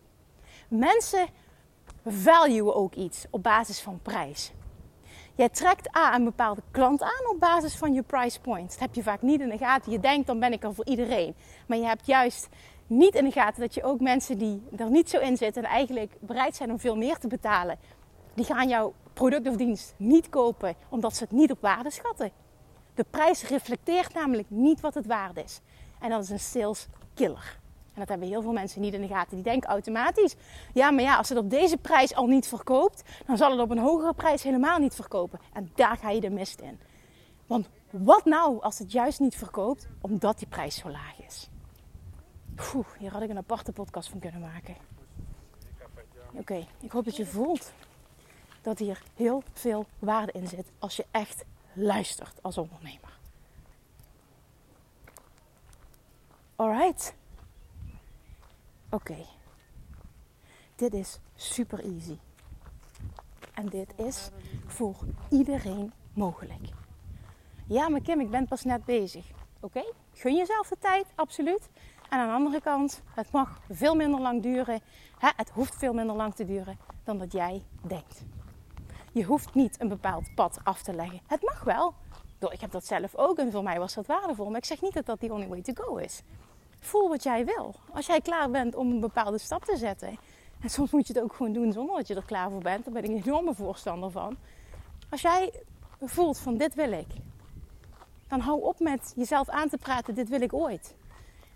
Mensen 0.68 1.28
valuen 2.06 2.76
ook 2.76 2.96
iets 2.96 3.26
op 3.30 3.44
basis 3.44 3.82
van 3.82 4.00
prijs. 4.02 4.52
Jij 5.36 5.50
trekt 5.50 5.96
A, 5.98 6.16
een 6.16 6.24
bepaalde 6.24 6.62
klant 6.72 7.02
aan 7.02 7.30
op 7.32 7.40
basis 7.40 7.76
van 7.76 7.94
je 7.94 8.02
price 8.02 8.40
point. 8.42 8.70
Dat 8.70 8.80
heb 8.80 8.94
je 8.94 9.04
vaak 9.04 9.22
niet 9.22 9.42
in 9.42 9.50
de 9.50 9.58
gaten. 9.58 9.92
Je 9.92 10.00
denkt, 10.00 10.28
dan 10.28 10.40
ben 10.40 10.54
ik 10.54 10.64
er 10.64 10.74
voor 10.74 10.86
iedereen. 10.86 11.36
Maar 11.68 11.78
je 11.78 11.86
hebt 11.86 12.06
juist 12.06 12.50
niet 12.88 13.16
in 13.16 13.24
de 13.24 13.32
gaten 13.32 13.62
dat 13.62 13.74
je 13.74 13.84
ook 13.84 14.00
mensen 14.00 14.38
die 14.38 14.62
er 14.78 14.90
niet 14.90 15.10
zo 15.10 15.20
in 15.20 15.38
zitten... 15.38 15.64
en 15.64 15.70
eigenlijk 15.70 16.14
bereid 16.20 16.56
zijn 16.56 16.72
om 16.72 16.80
veel 16.80 16.96
meer 16.96 17.18
te 17.18 17.28
betalen... 17.28 17.80
die 18.34 18.46
gaan 18.46 18.70
jouw 18.70 18.94
product 19.14 19.48
of 19.48 19.56
dienst 19.56 19.94
niet 19.98 20.30
kopen 20.30 20.76
omdat 20.90 21.16
ze 21.16 21.24
het 21.24 21.32
niet 21.32 21.52
op 21.52 21.62
waarde 21.62 21.92
schatten. 21.92 22.32
De 22.94 23.06
prijs 23.10 23.44
reflecteert 23.44 24.14
namelijk 24.14 24.50
niet 24.50 24.80
wat 24.80 24.94
het 24.94 25.06
waard 25.06 25.38
is. 25.38 25.62
En 26.00 26.10
dat 26.10 26.24
is 26.24 26.30
een 26.30 26.40
sales 26.40 26.88
killer. 27.14 27.58
En 27.94 28.00
dat 28.00 28.10
hebben 28.10 28.28
heel 28.28 28.42
veel 28.42 28.52
mensen 28.52 28.82
niet 28.82 28.94
in 28.94 29.02
de 29.02 29.08
gaten. 29.08 29.36
Die 29.36 29.44
denken 29.44 29.70
automatisch: 29.70 30.36
ja, 30.74 30.92
maar 30.92 31.04
ja, 31.04 31.16
als 31.16 31.30
het 31.30 31.38
op 31.38 31.50
deze 31.50 31.78
prijs 31.78 32.16
al 32.16 32.28
niet 32.28 32.48
verkoopt, 32.48 33.04
dan 33.26 33.38
zal 33.38 33.52
het 33.52 33.60
op 33.60 33.70
een 33.70 33.80
hogere 33.80 34.14
prijs 34.14 34.44
helemaal 34.44 34.80
niet 34.80 34.96
verkopen. 34.96 35.40
En 35.54 35.72
daar 35.76 35.98
ga 35.98 36.10
je 36.10 36.22
de 36.22 36.30
mist 36.30 36.60
in. 36.60 36.80
Want 37.48 37.70
wat 37.90 38.26
nou 38.26 38.62
als 38.62 38.80
het 38.80 38.92
juist 38.92 39.20
niet 39.20 39.36
verkoopt 39.36 39.88
omdat 40.02 40.38
die 40.38 40.48
prijs 40.48 40.76
zo 40.76 40.90
laag 40.90 41.22
is? 41.26 41.50
Oeh, 42.76 42.88
hier 42.98 43.12
had 43.12 43.22
ik 43.22 43.30
een 43.30 43.38
aparte 43.38 43.72
podcast 43.72 44.10
van 44.10 44.20
kunnen 44.20 44.42
maken. 44.42 44.76
Oké, 46.34 46.66
ik 46.80 46.92
hoop 46.92 47.06
dat 47.06 47.16
je 47.16 47.26
voelt 47.26 47.72
dat 48.70 48.80
hier 48.80 49.04
heel 49.16 49.44
veel 49.54 49.86
waarde 50.00 50.32
in 50.32 50.48
zit 50.48 50.72
als 50.80 50.96
je 50.96 51.06
echt 51.12 51.44
luistert 51.74 52.44
als 52.44 52.58
ondernemer. 52.58 53.20
Alright. 56.56 57.16
Oké, 58.90 59.26
dit 60.76 60.94
is 60.94 61.20
super 61.36 61.80
easy. 61.80 62.18
En 63.54 63.66
dit 63.66 63.94
is 63.96 64.30
voor 64.66 64.96
iedereen 65.30 65.94
mogelijk. 66.14 66.70
Ja, 67.68 67.90
maar 67.90 68.02
Kim, 68.02 68.20
ik 68.20 68.30
ben 68.30 68.48
pas 68.48 68.64
net 68.64 68.86
bezig. 68.86 69.26
Oké, 69.60 69.84
gun 70.14 70.36
jezelf 70.36 70.68
de 70.68 70.78
tijd, 70.80 71.06
absoluut. 71.16 71.70
En 72.10 72.20
aan 72.20 72.28
de 72.28 72.34
andere 72.34 72.62
kant, 72.62 73.02
het 73.14 73.32
mag 73.32 73.62
veel 73.70 73.96
minder 73.96 74.20
lang 74.20 74.42
duren. 74.42 74.82
Het 75.18 75.50
hoeft 75.50 75.76
veel 75.76 75.94
minder 75.94 76.16
lang 76.16 76.36
te 76.36 76.46
duren 76.46 76.78
dan 77.04 77.18
dat 77.18 77.32
jij 77.32 77.64
denkt. 77.82 78.24
Je 79.20 79.26
hoeft 79.26 79.54
niet 79.54 79.82
een 79.82 79.88
bepaald 79.88 80.36
pad 80.36 80.60
af 80.64 80.82
te 80.82 80.94
leggen. 80.94 81.20
Het 81.28 81.42
mag 81.42 81.64
wel. 81.64 81.94
Ik 82.50 82.62
heb 82.62 82.72
dat 82.72 82.86
zelf 82.86 83.16
ook 83.16 83.38
en 83.38 83.52
voor 83.52 83.64
mij 83.64 83.80
was 83.80 83.94
dat 83.94 84.06
waardevol. 84.06 84.50
Maar 84.50 84.58
ik 84.58 84.66
zeg 84.66 84.82
niet 84.82 84.94
dat 84.94 85.06
dat 85.06 85.20
the 85.20 85.34
only 85.34 85.48
way 85.48 85.62
to 85.62 85.74
go 85.76 85.96
is 85.96 86.24
voel 86.80 87.10
wat 87.10 87.24
jij 87.24 87.46
wil. 87.46 87.76
Als 87.92 88.06
jij 88.06 88.22
klaar 88.22 88.50
bent 88.50 88.76
om 88.76 88.92
een 88.92 89.00
bepaalde 89.00 89.38
stap 89.38 89.66
te 89.66 89.78
zetten. 89.78 90.18
En 90.62 90.70
soms 90.70 90.92
moet 90.92 91.08
je 91.08 91.14
het 91.14 91.24
ook 91.24 91.34
gewoon 91.34 91.54
doen 91.54 91.72
zonder 91.72 91.96
dat 91.96 92.08
je 92.08 92.16
er 92.16 92.26
klaar 92.26 92.50
voor 92.50 92.62
bent. 92.62 92.86
Daar 92.86 92.94
ben 92.94 93.04
ik 93.04 93.10
een 93.10 93.24
enorme 93.24 93.54
voorstander 93.54 94.12
van. 94.12 94.38
Als 95.10 95.22
jij 95.22 95.54
voelt 96.02 96.40
van 96.40 96.58
dit 96.58 96.76
wil 96.76 96.92
ik. 96.92 97.08
Dan 98.28 98.40
hou 98.40 98.62
op 98.62 98.80
met 98.80 99.14
jezelf 99.16 99.50
aan 99.50 99.70
te 99.70 99.78
praten, 99.78 100.16
dit 100.16 100.30
wil 100.30 100.42
ik 100.42 100.54
ooit. 100.54 100.96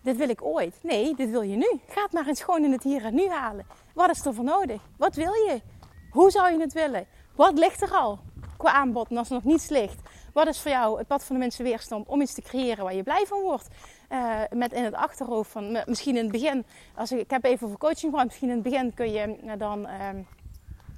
Dit 0.01 0.17
wil 0.17 0.29
ik 0.29 0.41
ooit. 0.41 0.79
Nee, 0.81 1.15
dit 1.15 1.29
wil 1.29 1.41
je 1.41 1.55
nu. 1.55 1.79
Ga 1.87 2.03
het 2.03 2.11
maar 2.11 2.27
eens 2.27 2.43
gewoon 2.43 2.63
in 2.63 2.71
het 2.71 2.83
hier 2.83 3.05
en 3.05 3.15
nu 3.15 3.29
halen. 3.29 3.65
Wat 3.93 4.09
is 4.09 4.25
er 4.25 4.33
voor 4.33 4.43
nodig? 4.43 4.81
Wat 4.97 5.15
wil 5.15 5.33
je? 5.33 5.61
Hoe 6.09 6.31
zou 6.31 6.51
je 6.51 6.59
het 6.59 6.73
willen? 6.73 7.07
Wat 7.35 7.57
ligt 7.57 7.81
er 7.81 7.91
al 7.91 8.19
qua 8.57 8.71
aanbod 8.71 9.09
en 9.09 9.17
als 9.17 9.27
er 9.27 9.33
nog 9.33 9.43
niets 9.43 9.69
ligt? 9.69 9.99
Wat 10.33 10.47
is 10.47 10.59
voor 10.59 10.71
jou 10.71 10.97
het 10.97 11.07
pad 11.07 11.23
van 11.23 11.35
de 11.35 11.41
mensen 11.41 11.63
weerstand 11.63 12.07
om 12.07 12.21
iets 12.21 12.33
te 12.33 12.41
creëren 12.41 12.83
waar 12.83 12.95
je 12.95 13.03
blij 13.03 13.25
van 13.27 13.41
wordt? 13.41 13.67
Uh, 14.09 14.39
met 14.49 14.73
in 14.73 14.83
het 14.83 14.93
achterhoofd 14.93 15.51
van 15.51 15.83
misschien 15.85 16.15
in 16.17 16.23
het 16.23 16.31
begin, 16.31 16.65
als 16.95 17.11
ik, 17.11 17.19
ik 17.19 17.29
heb 17.29 17.43
even 17.43 17.69
voor 17.69 17.77
coaching 17.77 18.11
gehad, 18.11 18.25
misschien 18.25 18.49
in 18.49 18.53
het 18.53 18.63
begin 18.63 18.93
kun 18.93 19.11
je 19.11 19.37
uh, 19.43 19.51
dan. 19.57 19.79
Uh, 19.79 20.09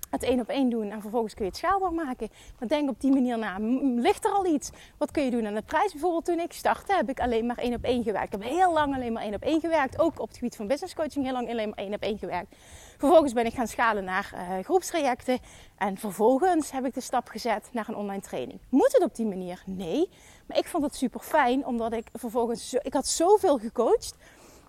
het 0.10 0.24
één 0.24 0.39
op 0.39 0.50
één 0.50 0.69
doen 0.69 0.91
en 0.91 1.02
vervolgens 1.02 1.34
kun 1.34 1.43
je 1.45 1.50
het 1.50 1.60
schaalbaar 1.60 1.93
maken. 1.93 2.30
Maar 2.60 2.67
denk 2.67 2.89
op 2.89 3.02
die 3.02 3.12
manier 3.12 3.38
na. 3.38 3.58
Ligt 4.02 4.26
er 4.26 4.32
al 4.32 4.45
iets? 4.45 4.69
Wat 4.98 5.12
kun 5.12 5.24
je 5.24 5.32
doen 5.32 5.45
aan 5.45 5.54
de 5.54 5.62
prijs? 5.62 5.91
Bijvoorbeeld 5.91 6.26
toen 6.26 6.39
ik 6.39 6.54
startte 6.54 6.95
heb 6.95 7.10
ik 7.10 7.19
alleen 7.19 7.45
maar 7.45 7.58
één 7.58 7.74
op 7.74 7.84
één 7.84 8.04
gewerkt. 8.04 8.34
Ik 8.34 8.41
heb 8.41 8.52
heel 8.52 8.74
lang 8.74 8.95
alleen 8.95 9.13
maar 9.13 9.24
één 9.24 9.34
op 9.34 9.41
één 9.41 9.60
gewerkt. 9.60 10.00
Ook 10.00 10.19
op 10.19 10.28
het 10.28 10.38
gebied 10.38 10.56
van 10.56 10.67
business 10.67 10.93
coaching 10.93 11.26
heel 11.26 11.34
lang 11.34 11.50
alleen 11.50 11.69
maar 11.69 11.78
één 11.78 11.93
op 11.93 12.02
één 12.02 12.17
gewerkt. 12.17 12.56
Vervolgens 12.97 13.34
ben 13.34 13.45
ik 13.45 13.53
gaan 13.53 13.67
schalen 13.67 14.03
naar 14.03 14.31
uh, 14.34 14.63
groepstrajecten. 14.63 15.39
En 15.77 15.97
vervolgens 15.97 16.71
heb 16.71 16.86
ik 16.86 16.93
de 16.93 17.01
stap 17.01 17.27
gezet 17.27 17.69
naar 17.71 17.88
een 17.88 17.95
online 17.95 18.21
training. 18.21 18.60
Moet 18.69 18.91
het 18.91 19.03
op 19.03 19.15
die 19.15 19.25
manier? 19.25 19.63
Nee. 19.65 20.10
Maar 20.47 20.58
ik 20.58 20.67
vond 20.67 20.84
het 20.84 20.95
super 20.95 21.19
fijn 21.19 21.65
omdat 21.65 21.93
ik 21.93 22.08
vervolgens... 22.13 22.73
Ik 22.73 22.93
had 22.93 23.08
zoveel 23.08 23.58
gecoacht 23.58 24.15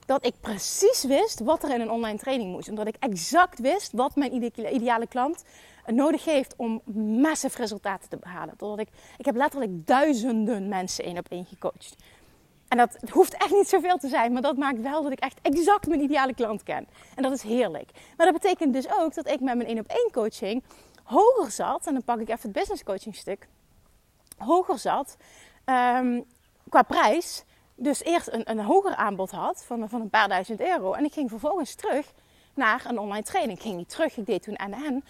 dat 0.06 0.26
ik 0.26 0.34
precies 0.40 1.04
wist 1.04 1.40
wat 1.40 1.62
er 1.62 1.74
in 1.74 1.80
een 1.80 1.90
online 1.90 2.18
training 2.18 2.50
moest. 2.50 2.68
Omdat 2.68 2.86
ik 2.86 2.96
exact 2.98 3.58
wist 3.58 3.92
wat 3.92 4.16
mijn 4.16 4.42
ideale 4.74 5.06
klant 5.06 5.44
nodig 5.86 6.24
heeft 6.24 6.54
om 6.56 6.82
massive 7.20 7.56
resultaten 7.56 8.08
te 8.08 8.16
behalen. 8.16 8.56
Totdat 8.56 8.78
ik, 8.78 8.88
ik 9.16 9.24
heb 9.24 9.36
letterlijk 9.36 9.86
duizenden 9.86 10.68
mensen 10.68 11.04
één 11.04 11.18
op 11.18 11.26
één 11.28 11.44
gecoacht. 11.44 11.96
En 12.76 12.88
dat 12.88 13.10
hoeft 13.10 13.34
echt 13.36 13.50
niet 13.50 13.68
zoveel 13.68 13.96
te 13.96 14.08
zijn, 14.08 14.32
maar 14.32 14.42
dat 14.42 14.56
maakt 14.56 14.80
wel 14.80 15.02
dat 15.02 15.12
ik 15.12 15.18
echt 15.18 15.38
exact 15.42 15.86
mijn 15.86 16.00
ideale 16.00 16.34
klant 16.34 16.62
ken. 16.62 16.88
En 17.14 17.22
dat 17.22 17.32
is 17.32 17.42
heerlijk. 17.42 17.90
Maar 18.16 18.26
dat 18.26 18.40
betekent 18.40 18.72
dus 18.72 18.86
ook 18.98 19.14
dat 19.14 19.28
ik 19.28 19.40
met 19.40 19.56
mijn 19.56 19.68
één 19.68 19.78
op 19.78 19.86
één 19.86 20.10
coaching 20.12 20.62
hoger 21.02 21.50
zat. 21.50 21.86
En 21.86 21.92
dan 21.92 22.04
pak 22.04 22.18
ik 22.18 22.28
even 22.28 22.42
het 22.42 22.52
business 22.52 22.84
coaching 22.84 23.16
stuk. 23.16 23.48
Hoger 24.38 24.78
zat 24.78 25.16
um, 25.64 26.24
qua 26.68 26.82
prijs 26.82 27.44
dus 27.74 28.02
eerst 28.02 28.28
een, 28.28 28.50
een 28.50 28.60
hoger 28.60 28.94
aanbod 28.94 29.30
had 29.30 29.64
van, 29.64 29.88
van 29.88 30.00
een 30.00 30.10
paar 30.10 30.28
duizend 30.28 30.60
euro. 30.60 30.92
En 30.92 31.04
ik 31.04 31.12
ging 31.12 31.30
vervolgens 31.30 31.74
terug 31.74 32.12
naar 32.54 32.84
een 32.88 32.98
online 32.98 33.24
training. 33.24 33.58
Ik 33.58 33.64
ging 33.64 33.76
niet 33.76 33.88
terug, 33.88 34.16
ik 34.16 34.26
deed 34.26 34.42
toen 34.42 34.58
NN. 34.70 35.04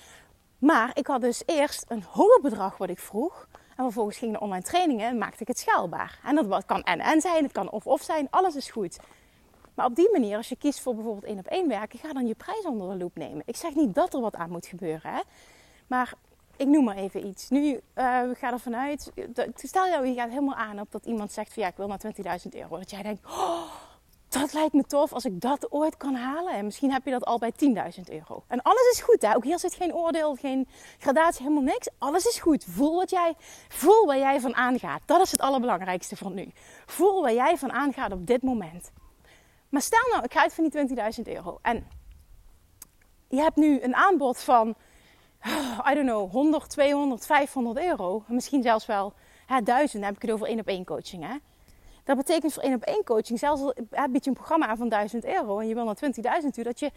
Maar 0.58 0.90
ik 0.94 1.06
had 1.06 1.20
dus 1.20 1.42
eerst 1.46 1.84
een 1.88 2.02
hoger 2.02 2.40
bedrag 2.40 2.76
wat 2.76 2.88
ik 2.88 2.98
vroeg. 2.98 3.46
En 3.76 3.84
vervolgens 3.84 4.16
ging 4.16 4.32
de 4.32 4.40
online 4.40 4.64
trainingen 4.64 5.08
en 5.08 5.18
maakte 5.18 5.42
ik 5.42 5.48
het 5.48 5.58
schaalbaar. 5.58 6.18
En 6.24 6.34
dat 6.34 6.64
kan 6.66 6.84
NN 6.84 7.20
zijn, 7.20 7.42
het 7.42 7.52
kan 7.52 7.70
of-of 7.70 8.02
zijn, 8.02 8.26
alles 8.30 8.56
is 8.56 8.70
goed. 8.70 8.98
Maar 9.74 9.86
op 9.86 9.94
die 9.94 10.10
manier, 10.12 10.36
als 10.36 10.48
je 10.48 10.56
kiest 10.56 10.80
voor 10.80 10.94
bijvoorbeeld 10.94 11.24
één 11.24 11.38
op 11.38 11.46
één 11.46 11.68
werken, 11.68 11.98
ga 11.98 12.12
dan 12.12 12.26
je 12.26 12.34
prijs 12.34 12.64
onder 12.64 12.88
de 12.88 12.96
loep 12.96 13.16
nemen. 13.16 13.42
Ik 13.46 13.56
zeg 13.56 13.74
niet 13.74 13.94
dat 13.94 14.14
er 14.14 14.20
wat 14.20 14.34
aan 14.34 14.50
moet 14.50 14.66
gebeuren, 14.66 15.12
hè? 15.12 15.20
maar 15.86 16.14
ik 16.56 16.66
noem 16.66 16.84
maar 16.84 16.96
even 16.96 17.26
iets. 17.26 17.48
Nu 17.48 17.72
uh, 17.72 17.80
we 18.22 18.34
gaan 18.38 18.52
ervan 18.52 18.76
uit, 18.76 19.12
stel 19.54 19.86
jou, 19.86 20.06
je 20.06 20.14
gaat 20.14 20.28
helemaal 20.28 20.54
aan 20.54 20.80
op 20.80 20.92
dat 20.92 21.04
iemand 21.04 21.32
zegt 21.32 21.52
van 21.52 21.62
ja, 21.62 21.68
ik 21.68 21.76
wil 21.76 21.88
maar 21.88 22.00
20.000 22.06 22.48
euro. 22.50 22.78
Dat 22.78 22.90
jij 22.90 23.02
denkt, 23.02 23.26
oh, 23.26 23.62
dat 24.28 24.52
lijkt 24.52 24.72
me 24.72 24.82
tof 24.82 25.12
als 25.12 25.24
ik 25.24 25.40
dat 25.40 25.72
ooit 25.72 25.96
kan 25.96 26.14
halen. 26.14 26.52
En 26.52 26.64
misschien 26.64 26.92
heb 26.92 27.04
je 27.04 27.10
dat 27.10 27.24
al 27.24 27.38
bij 27.38 27.52
10.000 27.52 28.00
euro. 28.04 28.44
En 28.46 28.62
alles 28.62 28.90
is 28.92 29.00
goed, 29.00 29.22
hè? 29.22 29.36
Ook 29.36 29.44
hier 29.44 29.58
zit 29.58 29.74
geen 29.74 29.94
oordeel, 29.94 30.34
geen 30.34 30.68
gradatie, 30.98 31.42
helemaal 31.42 31.72
niks. 31.74 31.88
Alles 31.98 32.24
is 32.24 32.38
goed. 32.38 32.64
Voel 32.68 32.96
wat 32.96 33.10
jij, 33.10 33.34
voel 33.68 34.06
waar 34.06 34.18
jij 34.18 34.40
van 34.40 34.54
aangaat. 34.54 35.02
Dat 35.06 35.20
is 35.20 35.30
het 35.30 35.40
allerbelangrijkste 35.40 36.16
van 36.16 36.34
nu. 36.34 36.50
Voel 36.86 37.22
waar 37.22 37.34
jij 37.34 37.58
van 37.58 37.72
aangaat 37.72 38.12
op 38.12 38.26
dit 38.26 38.42
moment. 38.42 38.92
Maar 39.68 39.82
stel 39.82 40.08
nou, 40.10 40.24
ik 40.24 40.32
ga 40.32 40.40
uit 40.40 40.54
van 40.54 40.68
die 40.68 40.96
20.000 41.24 41.32
euro. 41.34 41.58
En 41.62 41.86
je 43.28 43.40
hebt 43.40 43.56
nu 43.56 43.80
een 43.80 43.94
aanbod 43.94 44.38
van 44.40 44.74
I 45.90 45.94
don't 45.94 46.06
know, 46.06 46.30
100, 46.30 46.70
200, 46.70 47.26
500 47.26 47.78
euro. 47.78 48.24
Misschien 48.28 48.62
zelfs 48.62 48.86
wel 48.86 49.12
hè, 49.46 49.62
1000. 49.62 49.92
Dan 49.92 50.02
heb 50.02 50.14
ik 50.14 50.22
het 50.22 50.30
over 50.30 50.46
één 50.46 50.60
op 50.60 50.66
één 50.66 50.84
coaching. 50.84 51.24
Hè? 51.24 51.36
Dat 52.06 52.16
betekent 52.16 52.52
voor 52.52 52.62
één 52.62 52.74
op 52.74 52.82
één 52.82 53.04
coaching, 53.04 53.38
zelfs 53.38 53.62
bied 54.10 54.24
je 54.24 54.30
een 54.30 54.36
programma 54.36 54.66
aan 54.66 54.76
van 54.76 54.88
1000 54.88 55.24
euro 55.24 55.58
en 55.58 55.68
je 55.68 55.74
wil 55.74 55.84
naar 55.84 55.96
20.000 56.42 56.48
uur, 56.56 56.64
dat 56.64 56.78
je 56.78 56.90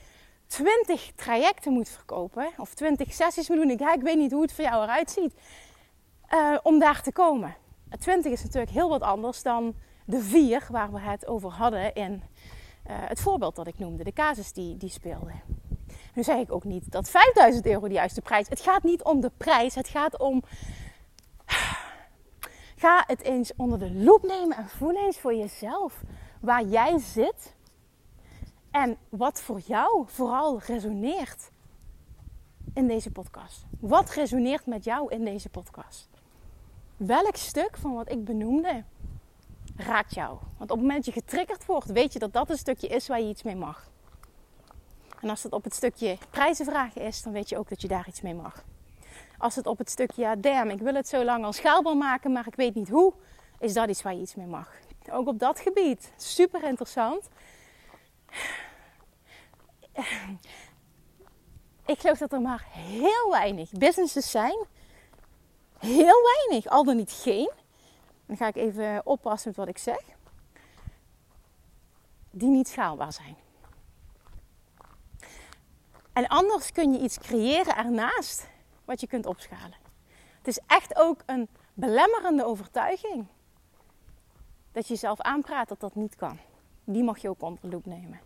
20 0.47 1.11
trajecten 1.15 1.73
moet 1.73 1.89
verkopen 1.89 2.47
of 2.57 2.73
20 2.73 3.13
sessies 3.13 3.49
moet 3.49 3.57
doen. 3.57 3.69
Ik, 3.69 3.79
ik 3.79 4.01
weet 4.01 4.17
niet 4.17 4.31
hoe 4.31 4.41
het 4.41 4.53
voor 4.53 4.63
jou 4.63 4.83
eruit 4.83 5.11
ziet 5.11 5.33
uh, 6.33 6.57
om 6.63 6.79
daar 6.79 7.01
te 7.01 7.11
komen. 7.11 7.55
20 7.99 8.31
is 8.31 8.43
natuurlijk 8.43 8.71
heel 8.71 8.89
wat 8.89 9.01
anders 9.01 9.41
dan 9.41 9.75
de 10.05 10.19
vier 10.19 10.67
waar 10.71 10.91
we 10.91 10.99
het 10.99 11.27
over 11.27 11.51
hadden 11.51 11.93
in 11.93 12.11
uh, 12.11 12.21
het 12.85 13.19
voorbeeld 13.19 13.55
dat 13.55 13.67
ik 13.67 13.79
noemde, 13.79 14.03
de 14.03 14.13
casus 14.13 14.53
die, 14.53 14.77
die 14.77 14.89
speelde. 14.89 15.31
Nu 16.13 16.23
zeg 16.23 16.37
ik 16.37 16.51
ook 16.51 16.63
niet 16.63 16.91
dat 16.91 17.09
5000 17.09 17.65
euro 17.65 17.87
de 17.87 17.93
juiste 17.93 18.21
prijs. 18.21 18.49
Het 18.49 18.59
gaat 18.59 18.83
niet 18.83 19.03
om 19.03 19.21
de 19.21 19.31
prijs. 19.37 19.75
Het 19.75 19.87
gaat 19.87 20.17
om. 20.19 20.43
Ga 22.79 23.03
het 23.07 23.21
eens 23.21 23.51
onder 23.55 23.79
de 23.79 23.91
loep 23.91 24.23
nemen 24.23 24.57
en 24.57 24.69
voel 24.69 24.95
eens 24.95 25.19
voor 25.19 25.35
jezelf 25.35 26.01
waar 26.41 26.63
jij 26.63 26.97
zit. 26.97 27.55
En 28.71 28.97
wat 29.09 29.41
voor 29.41 29.59
jou 29.59 30.03
vooral 30.07 30.59
resoneert 30.59 31.51
in 32.73 32.87
deze 32.87 33.11
podcast. 33.11 33.65
Wat 33.79 34.09
resoneert 34.09 34.65
met 34.65 34.83
jou 34.83 35.11
in 35.11 35.25
deze 35.25 35.49
podcast? 35.49 36.09
Welk 36.97 37.35
stuk 37.35 37.77
van 37.77 37.93
wat 37.93 38.11
ik 38.11 38.23
benoemde 38.23 38.83
raakt 39.75 40.13
jou? 40.13 40.37
Want 40.57 40.71
op 40.71 40.77
het 40.77 40.87
moment 40.87 41.05
dat 41.05 41.13
je 41.13 41.21
getriggerd 41.21 41.65
wordt, 41.65 41.91
weet 41.91 42.13
je 42.13 42.19
dat 42.19 42.33
dat 42.33 42.49
een 42.49 42.57
stukje 42.57 42.87
is 42.87 43.07
waar 43.07 43.21
je 43.21 43.29
iets 43.29 43.43
mee 43.43 43.55
mag. 43.55 43.89
En 45.21 45.29
als 45.29 45.43
het 45.43 45.53
op 45.53 45.63
het 45.63 45.73
stukje 45.73 46.17
prijzen 46.29 46.65
vragen 46.65 47.01
is, 47.01 47.21
dan 47.21 47.33
weet 47.33 47.49
je 47.49 47.57
ook 47.57 47.69
dat 47.69 47.81
je 47.81 47.87
daar 47.87 48.07
iets 48.07 48.21
mee 48.21 48.35
mag. 48.35 48.63
Als 49.39 49.55
het 49.55 49.67
op 49.67 49.77
het 49.77 49.89
stukje, 49.89 50.21
ja, 50.21 50.35
damn, 50.35 50.69
ik 50.69 50.79
wil 50.79 50.93
het 50.93 51.07
zo 51.07 51.23
lang 51.23 51.45
al 51.45 51.53
schaalbaar 51.53 51.97
maken, 51.97 52.31
maar 52.31 52.47
ik 52.47 52.55
weet 52.55 52.75
niet 52.75 52.89
hoe, 52.89 53.13
is 53.59 53.73
dat 53.73 53.89
iets 53.89 54.01
waar 54.01 54.13
je 54.13 54.21
iets 54.21 54.35
mee 54.35 54.45
mag. 54.45 54.71
Ook 55.11 55.27
op 55.27 55.39
dat 55.39 55.59
gebied, 55.59 56.11
super 56.17 56.63
interessant. 56.63 57.29
Ik 61.85 61.99
geloof 61.99 62.17
dat 62.17 62.33
er 62.33 62.41
maar 62.41 62.67
heel 62.69 63.29
weinig 63.31 63.71
businesses 63.71 64.31
zijn. 64.31 64.65
Heel 65.77 66.17
weinig, 66.23 66.71
al 66.71 66.83
dan 66.83 66.95
niet 66.95 67.11
geen. 67.11 67.51
Dan 68.25 68.37
ga 68.37 68.47
ik 68.47 68.55
even 68.55 69.01
oppassen 69.05 69.49
met 69.49 69.57
wat 69.57 69.67
ik 69.67 69.77
zeg. 69.77 70.01
Die 72.31 72.49
niet 72.49 72.67
schaalbaar 72.67 73.13
zijn. 73.13 73.35
En 76.13 76.27
anders 76.27 76.71
kun 76.71 76.93
je 76.93 76.99
iets 76.99 77.19
creëren 77.19 77.77
ernaast 77.77 78.47
wat 78.89 78.99
je 79.01 79.07
kunt 79.07 79.25
opschalen. 79.25 79.77
Het 80.37 80.47
is 80.47 80.59
echt 80.67 80.95
ook 80.95 81.21
een 81.25 81.47
belemmerende 81.73 82.45
overtuiging 82.45 83.25
dat 84.71 84.87
je 84.87 84.93
jezelf 84.93 85.21
aanpraat 85.21 85.67
dat 85.67 85.79
dat 85.79 85.95
niet 85.95 86.15
kan. 86.15 86.39
Die 86.83 87.03
mag 87.03 87.17
je 87.17 87.29
ook 87.29 87.41
onder 87.41 87.61
de 87.61 87.67
loep 87.67 87.85
nemen. 87.85 88.19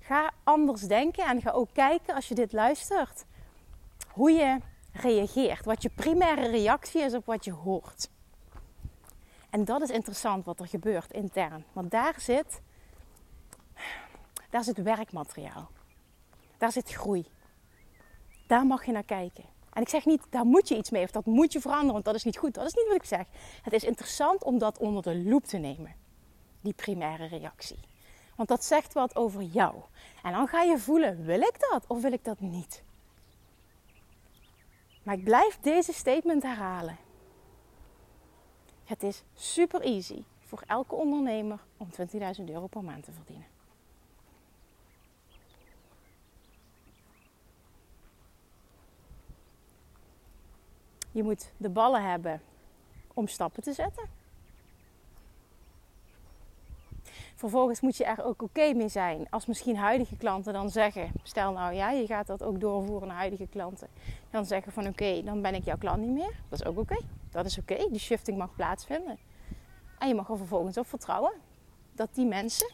Ga 0.00 0.32
anders 0.42 0.80
denken 0.80 1.24
en 1.26 1.40
ga 1.40 1.50
ook 1.50 1.68
kijken 1.72 2.14
als 2.14 2.28
je 2.28 2.34
dit 2.34 2.52
luistert 2.52 3.24
hoe 4.08 4.30
je 4.30 4.58
reageert. 4.92 5.64
Wat 5.64 5.82
je 5.82 5.90
primaire 5.90 6.48
reactie 6.48 7.02
is 7.02 7.14
op 7.14 7.26
wat 7.26 7.44
je 7.44 7.52
hoort. 7.52 8.10
En 9.50 9.64
dat 9.64 9.82
is 9.82 9.90
interessant 9.90 10.44
wat 10.44 10.60
er 10.60 10.66
gebeurt 10.66 11.12
intern. 11.12 11.64
Want 11.72 11.90
daar 11.90 12.14
zit 12.20 12.60
daar 14.50 14.64
zit 14.64 14.82
werkmateriaal. 14.82 15.70
Daar 16.58 16.72
zit 16.72 16.92
groei. 16.92 17.26
Daar 18.52 18.66
mag 18.66 18.86
je 18.86 18.92
naar 18.92 19.04
kijken. 19.04 19.44
En 19.72 19.82
ik 19.82 19.88
zeg 19.88 20.04
niet, 20.04 20.26
daar 20.30 20.44
moet 20.44 20.68
je 20.68 20.76
iets 20.76 20.90
mee 20.90 21.02
of 21.02 21.10
dat 21.10 21.26
moet 21.26 21.52
je 21.52 21.60
veranderen, 21.60 21.92
want 21.92 22.04
dat 22.04 22.14
is 22.14 22.24
niet 22.24 22.38
goed. 22.38 22.54
Dat 22.54 22.66
is 22.66 22.74
niet 22.74 22.86
wat 22.86 22.96
ik 22.96 23.04
zeg. 23.04 23.26
Het 23.62 23.72
is 23.72 23.84
interessant 23.84 24.44
om 24.44 24.58
dat 24.58 24.78
onder 24.78 25.02
de 25.02 25.16
loep 25.16 25.44
te 25.44 25.56
nemen. 25.56 25.94
Die 26.60 26.72
primaire 26.72 27.26
reactie. 27.26 27.78
Want 28.36 28.48
dat 28.48 28.64
zegt 28.64 28.92
wat 28.92 29.16
over 29.16 29.42
jou. 29.42 29.74
En 30.22 30.32
dan 30.32 30.48
ga 30.48 30.62
je 30.62 30.78
voelen, 30.78 31.24
wil 31.24 31.40
ik 31.40 31.56
dat 31.70 31.84
of 31.86 32.02
wil 32.02 32.12
ik 32.12 32.24
dat 32.24 32.40
niet? 32.40 32.82
Maar 35.02 35.14
ik 35.14 35.24
blijf 35.24 35.58
deze 35.60 35.92
statement 35.92 36.42
herhalen. 36.42 36.96
Het 38.84 39.02
is 39.02 39.22
super 39.34 39.80
easy 39.80 40.22
voor 40.40 40.62
elke 40.66 40.94
ondernemer 40.94 41.58
om 41.76 41.88
20.000 42.38 42.44
euro 42.44 42.66
per 42.66 42.84
maand 42.84 43.04
te 43.04 43.12
verdienen. 43.12 43.51
Je 51.12 51.22
moet 51.22 51.52
de 51.56 51.68
ballen 51.68 52.10
hebben 52.10 52.40
om 53.14 53.26
stappen 53.26 53.62
te 53.62 53.72
zetten. 53.72 54.04
Vervolgens 57.34 57.80
moet 57.80 57.96
je 57.96 58.04
er 58.04 58.24
ook 58.24 58.42
oké 58.42 58.72
mee 58.72 58.88
zijn. 58.88 59.26
Als 59.30 59.46
misschien 59.46 59.76
huidige 59.76 60.16
klanten 60.16 60.52
dan 60.52 60.70
zeggen, 60.70 61.10
stel 61.22 61.52
nou 61.52 61.74
ja, 61.74 61.90
je 61.90 62.06
gaat 62.06 62.26
dat 62.26 62.42
ook 62.42 62.60
doorvoeren 62.60 63.08
naar 63.08 63.16
huidige 63.16 63.46
klanten. 63.46 63.88
Dan 64.30 64.44
zeggen 64.44 64.72
van 64.72 64.86
oké, 64.86 65.22
dan 65.24 65.42
ben 65.42 65.54
ik 65.54 65.64
jouw 65.64 65.76
klant 65.78 66.00
niet 66.00 66.10
meer. 66.10 66.34
Dat 66.48 66.60
is 66.60 66.66
ook 66.66 66.78
oké. 66.78 66.96
Dat 67.30 67.44
is 67.44 67.58
oké. 67.58 67.76
Die 67.90 67.98
shifting 67.98 68.38
mag 68.38 68.54
plaatsvinden. 68.54 69.18
En 69.98 70.08
je 70.08 70.14
mag 70.14 70.28
er 70.28 70.36
vervolgens 70.36 70.78
op 70.78 70.86
vertrouwen 70.86 71.32
dat 71.94 72.08
die 72.14 72.26
mensen 72.26 72.70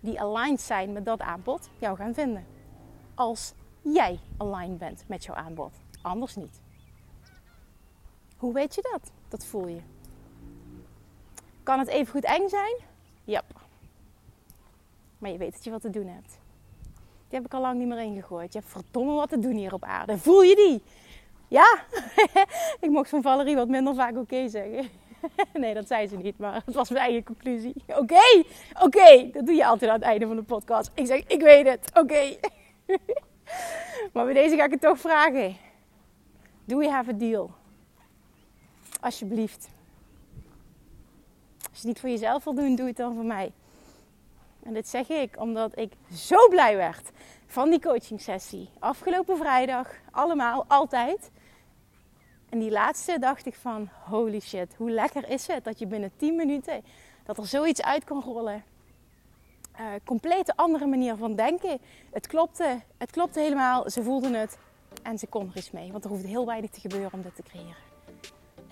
die 0.00 0.20
aligned 0.20 0.60
zijn 0.60 0.92
met 0.92 1.04
dat 1.04 1.20
aanbod 1.20 1.70
jou 1.78 1.96
gaan 1.96 2.14
vinden. 2.14 2.46
Als 3.14 3.54
jij 3.80 4.18
aligned 4.36 4.78
bent 4.78 5.04
met 5.06 5.24
jouw 5.24 5.34
aanbod. 5.34 5.72
Anders 6.02 6.36
niet. 6.36 6.60
Hoe 8.42 8.52
weet 8.52 8.74
je 8.74 8.88
dat? 8.92 9.10
Dat 9.28 9.44
voel 9.44 9.66
je. 9.66 9.80
Kan 11.62 11.78
het 11.78 11.88
even 11.88 12.12
goed 12.12 12.24
eng 12.24 12.48
zijn? 12.48 12.76
Ja. 13.24 13.42
Maar 15.18 15.30
je 15.30 15.38
weet 15.38 15.52
dat 15.52 15.64
je 15.64 15.70
wat 15.70 15.80
te 15.80 15.90
doen 15.90 16.06
hebt. 16.06 16.38
Die 17.28 17.38
heb 17.38 17.44
ik 17.44 17.54
al 17.54 17.60
lang 17.60 17.78
niet 17.78 17.88
meer 17.88 18.00
ingegooid. 18.00 18.52
Je 18.52 18.58
hebt 18.58 18.70
verdomme 18.70 19.12
wat 19.12 19.28
te 19.28 19.38
doen 19.38 19.56
hier 19.56 19.72
op 19.72 19.84
aarde. 19.84 20.18
Voel 20.18 20.42
je 20.42 20.56
die? 20.56 20.82
Ja. 21.48 21.84
ik 22.86 22.90
mocht 22.90 23.08
van 23.08 23.22
Valerie 23.22 23.56
wat 23.56 23.68
minder 23.68 23.94
vaak 23.94 24.16
oké 24.16 24.48
zeggen. 24.48 24.88
nee, 25.62 25.74
dat 25.74 25.86
zei 25.86 26.06
ze 26.06 26.16
niet, 26.16 26.38
maar 26.38 26.62
het 26.64 26.74
was 26.74 26.90
mijn 26.90 27.04
eigen 27.04 27.24
conclusie. 27.24 27.74
Oké, 27.86 28.44
oké. 28.80 29.30
Dat 29.32 29.46
doe 29.46 29.54
je 29.54 29.66
altijd 29.66 29.90
aan 29.90 29.98
het 29.98 30.06
einde 30.06 30.26
van 30.26 30.36
de 30.36 30.42
podcast. 30.42 30.90
Ik 30.94 31.06
zeg, 31.06 31.26
ik 31.26 31.40
weet 31.40 31.66
het. 31.66 31.90
Oké. 31.94 32.36
maar 34.12 34.24
bij 34.24 34.34
deze 34.34 34.56
ga 34.56 34.64
ik 34.64 34.70
het 34.70 34.80
toch 34.80 34.98
vragen. 34.98 35.56
Do 36.64 36.78
we 36.78 36.88
have 36.88 37.10
a 37.10 37.14
deal? 37.14 37.60
Alsjeblieft. 39.02 39.68
Als 41.58 41.70
je 41.70 41.76
het 41.76 41.84
niet 41.84 42.00
voor 42.00 42.08
jezelf 42.08 42.44
wil 42.44 42.54
doen, 42.54 42.76
doe 42.76 42.86
het 42.86 42.96
dan 42.96 43.14
voor 43.14 43.24
mij. 43.24 43.52
En 44.62 44.72
dit 44.72 44.88
zeg 44.88 45.08
ik 45.08 45.40
omdat 45.40 45.78
ik 45.78 45.92
zo 46.14 46.48
blij 46.48 46.76
werd 46.76 47.10
van 47.46 47.70
die 47.70 47.80
coaching 47.80 48.20
sessie. 48.20 48.70
Afgelopen 48.78 49.36
vrijdag, 49.36 49.88
allemaal, 50.10 50.64
altijd. 50.68 51.30
En 52.48 52.58
die 52.58 52.70
laatste 52.70 53.18
dacht 53.18 53.46
ik 53.46 53.54
van, 53.54 53.88
holy 54.04 54.40
shit, 54.40 54.74
hoe 54.76 54.90
lekker 54.90 55.28
is 55.28 55.46
het 55.46 55.64
dat 55.64 55.78
je 55.78 55.86
binnen 55.86 56.12
10 56.16 56.36
minuten, 56.36 56.84
dat 57.24 57.38
er 57.38 57.46
zoiets 57.46 57.82
uit 57.82 58.04
kan 58.04 58.22
rollen. 58.22 58.64
Uh, 59.80 59.86
complete 60.04 60.56
andere 60.56 60.86
manier 60.86 61.16
van 61.16 61.34
denken. 61.34 61.78
Het 62.10 62.26
klopte, 62.26 62.80
het 62.98 63.10
klopte 63.10 63.40
helemaal, 63.40 63.90
ze 63.90 64.02
voelden 64.02 64.34
het 64.34 64.58
en 65.02 65.18
ze 65.18 65.26
kon 65.26 65.50
er 65.50 65.56
iets 65.56 65.70
mee. 65.70 65.92
Want 65.92 66.04
er 66.04 66.10
hoeft 66.10 66.24
heel 66.24 66.46
weinig 66.46 66.70
te 66.70 66.80
gebeuren 66.80 67.12
om 67.12 67.22
dit 67.22 67.36
te 67.36 67.42
creëren. 67.42 67.91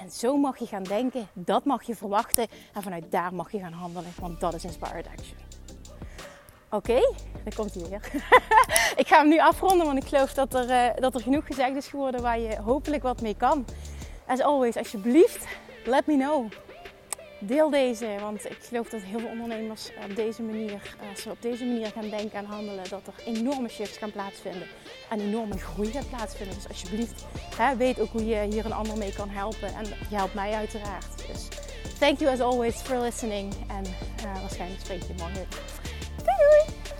En 0.00 0.10
zo 0.10 0.36
mag 0.36 0.58
je 0.58 0.66
gaan 0.66 0.82
denken, 0.82 1.28
dat 1.32 1.64
mag 1.64 1.82
je 1.82 1.96
verwachten 1.96 2.46
en 2.72 2.82
vanuit 2.82 3.04
daar 3.10 3.34
mag 3.34 3.52
je 3.52 3.58
gaan 3.58 3.72
handelen, 3.72 4.12
want 4.20 4.40
dat 4.40 4.54
is 4.54 4.64
Inspired 4.64 5.06
Action. 5.06 5.36
Oké, 6.70 7.00
daar 7.44 7.54
komt 7.54 7.74
hij 7.74 7.88
weer. 7.88 8.10
ik 9.02 9.06
ga 9.06 9.18
hem 9.18 9.28
nu 9.28 9.40
afronden, 9.40 9.86
want 9.86 9.98
ik 9.98 10.08
geloof 10.08 10.34
dat 10.34 10.54
er, 10.54 10.70
uh, 10.70 11.00
dat 11.00 11.14
er 11.14 11.20
genoeg 11.20 11.46
gezegd 11.46 11.76
is 11.76 11.86
geworden 11.86 12.22
waar 12.22 12.38
je 12.38 12.56
hopelijk 12.56 13.02
wat 13.02 13.20
mee 13.20 13.34
kan. 13.36 13.64
As 14.26 14.40
always, 14.40 14.76
alsjeblieft, 14.76 15.46
let 15.84 16.06
me 16.06 16.16
know. 16.16 16.52
Deel 17.42 17.70
deze, 17.70 18.16
want 18.20 18.44
ik 18.50 18.59
geloof 18.61 18.88
dat 18.88 19.00
heel 19.03 19.18
veel 19.18 19.29
ondernemers 19.29 19.90
op 20.09 20.16
deze 20.16 20.42
manier, 20.42 20.96
als 21.11 21.22
ze 21.22 21.31
op 21.31 21.42
deze 21.42 21.64
manier 21.64 21.87
gaan 21.87 22.11
denken 22.11 22.38
en 22.38 22.44
handelen, 22.44 22.88
dat 22.88 23.07
er 23.07 23.24
enorme 23.24 23.68
shifts 23.68 23.96
gaan 23.98 24.12
plaatsvinden 24.12 24.66
en 25.11 25.20
enorme 25.20 25.59
groei 25.59 25.90
gaat 25.90 26.09
plaatsvinden. 26.09 26.55
Dus 26.55 26.68
alsjeblieft, 26.68 27.24
hè, 27.57 27.76
weet 27.76 28.00
ook 28.00 28.09
hoe 28.09 28.26
je 28.26 28.46
hier 28.50 28.64
een 28.64 28.72
ander 28.72 28.96
mee 28.96 29.12
kan 29.12 29.29
helpen 29.29 29.74
en 29.74 29.85
je 29.85 30.16
helpt 30.16 30.35
mij 30.35 30.53
uiteraard. 30.53 31.26
Dus 31.26 31.48
thank 31.98 32.18
you 32.18 32.33
as 32.33 32.40
always 32.40 32.74
for 32.74 32.98
listening 32.98 33.55
en 33.68 33.85
uh, 34.24 34.40
waarschijnlijk 34.40 34.81
spreek 34.81 35.03
je 35.03 35.14
morgen. 35.18 35.46
Doei 36.16 36.37
doei! 36.37 36.99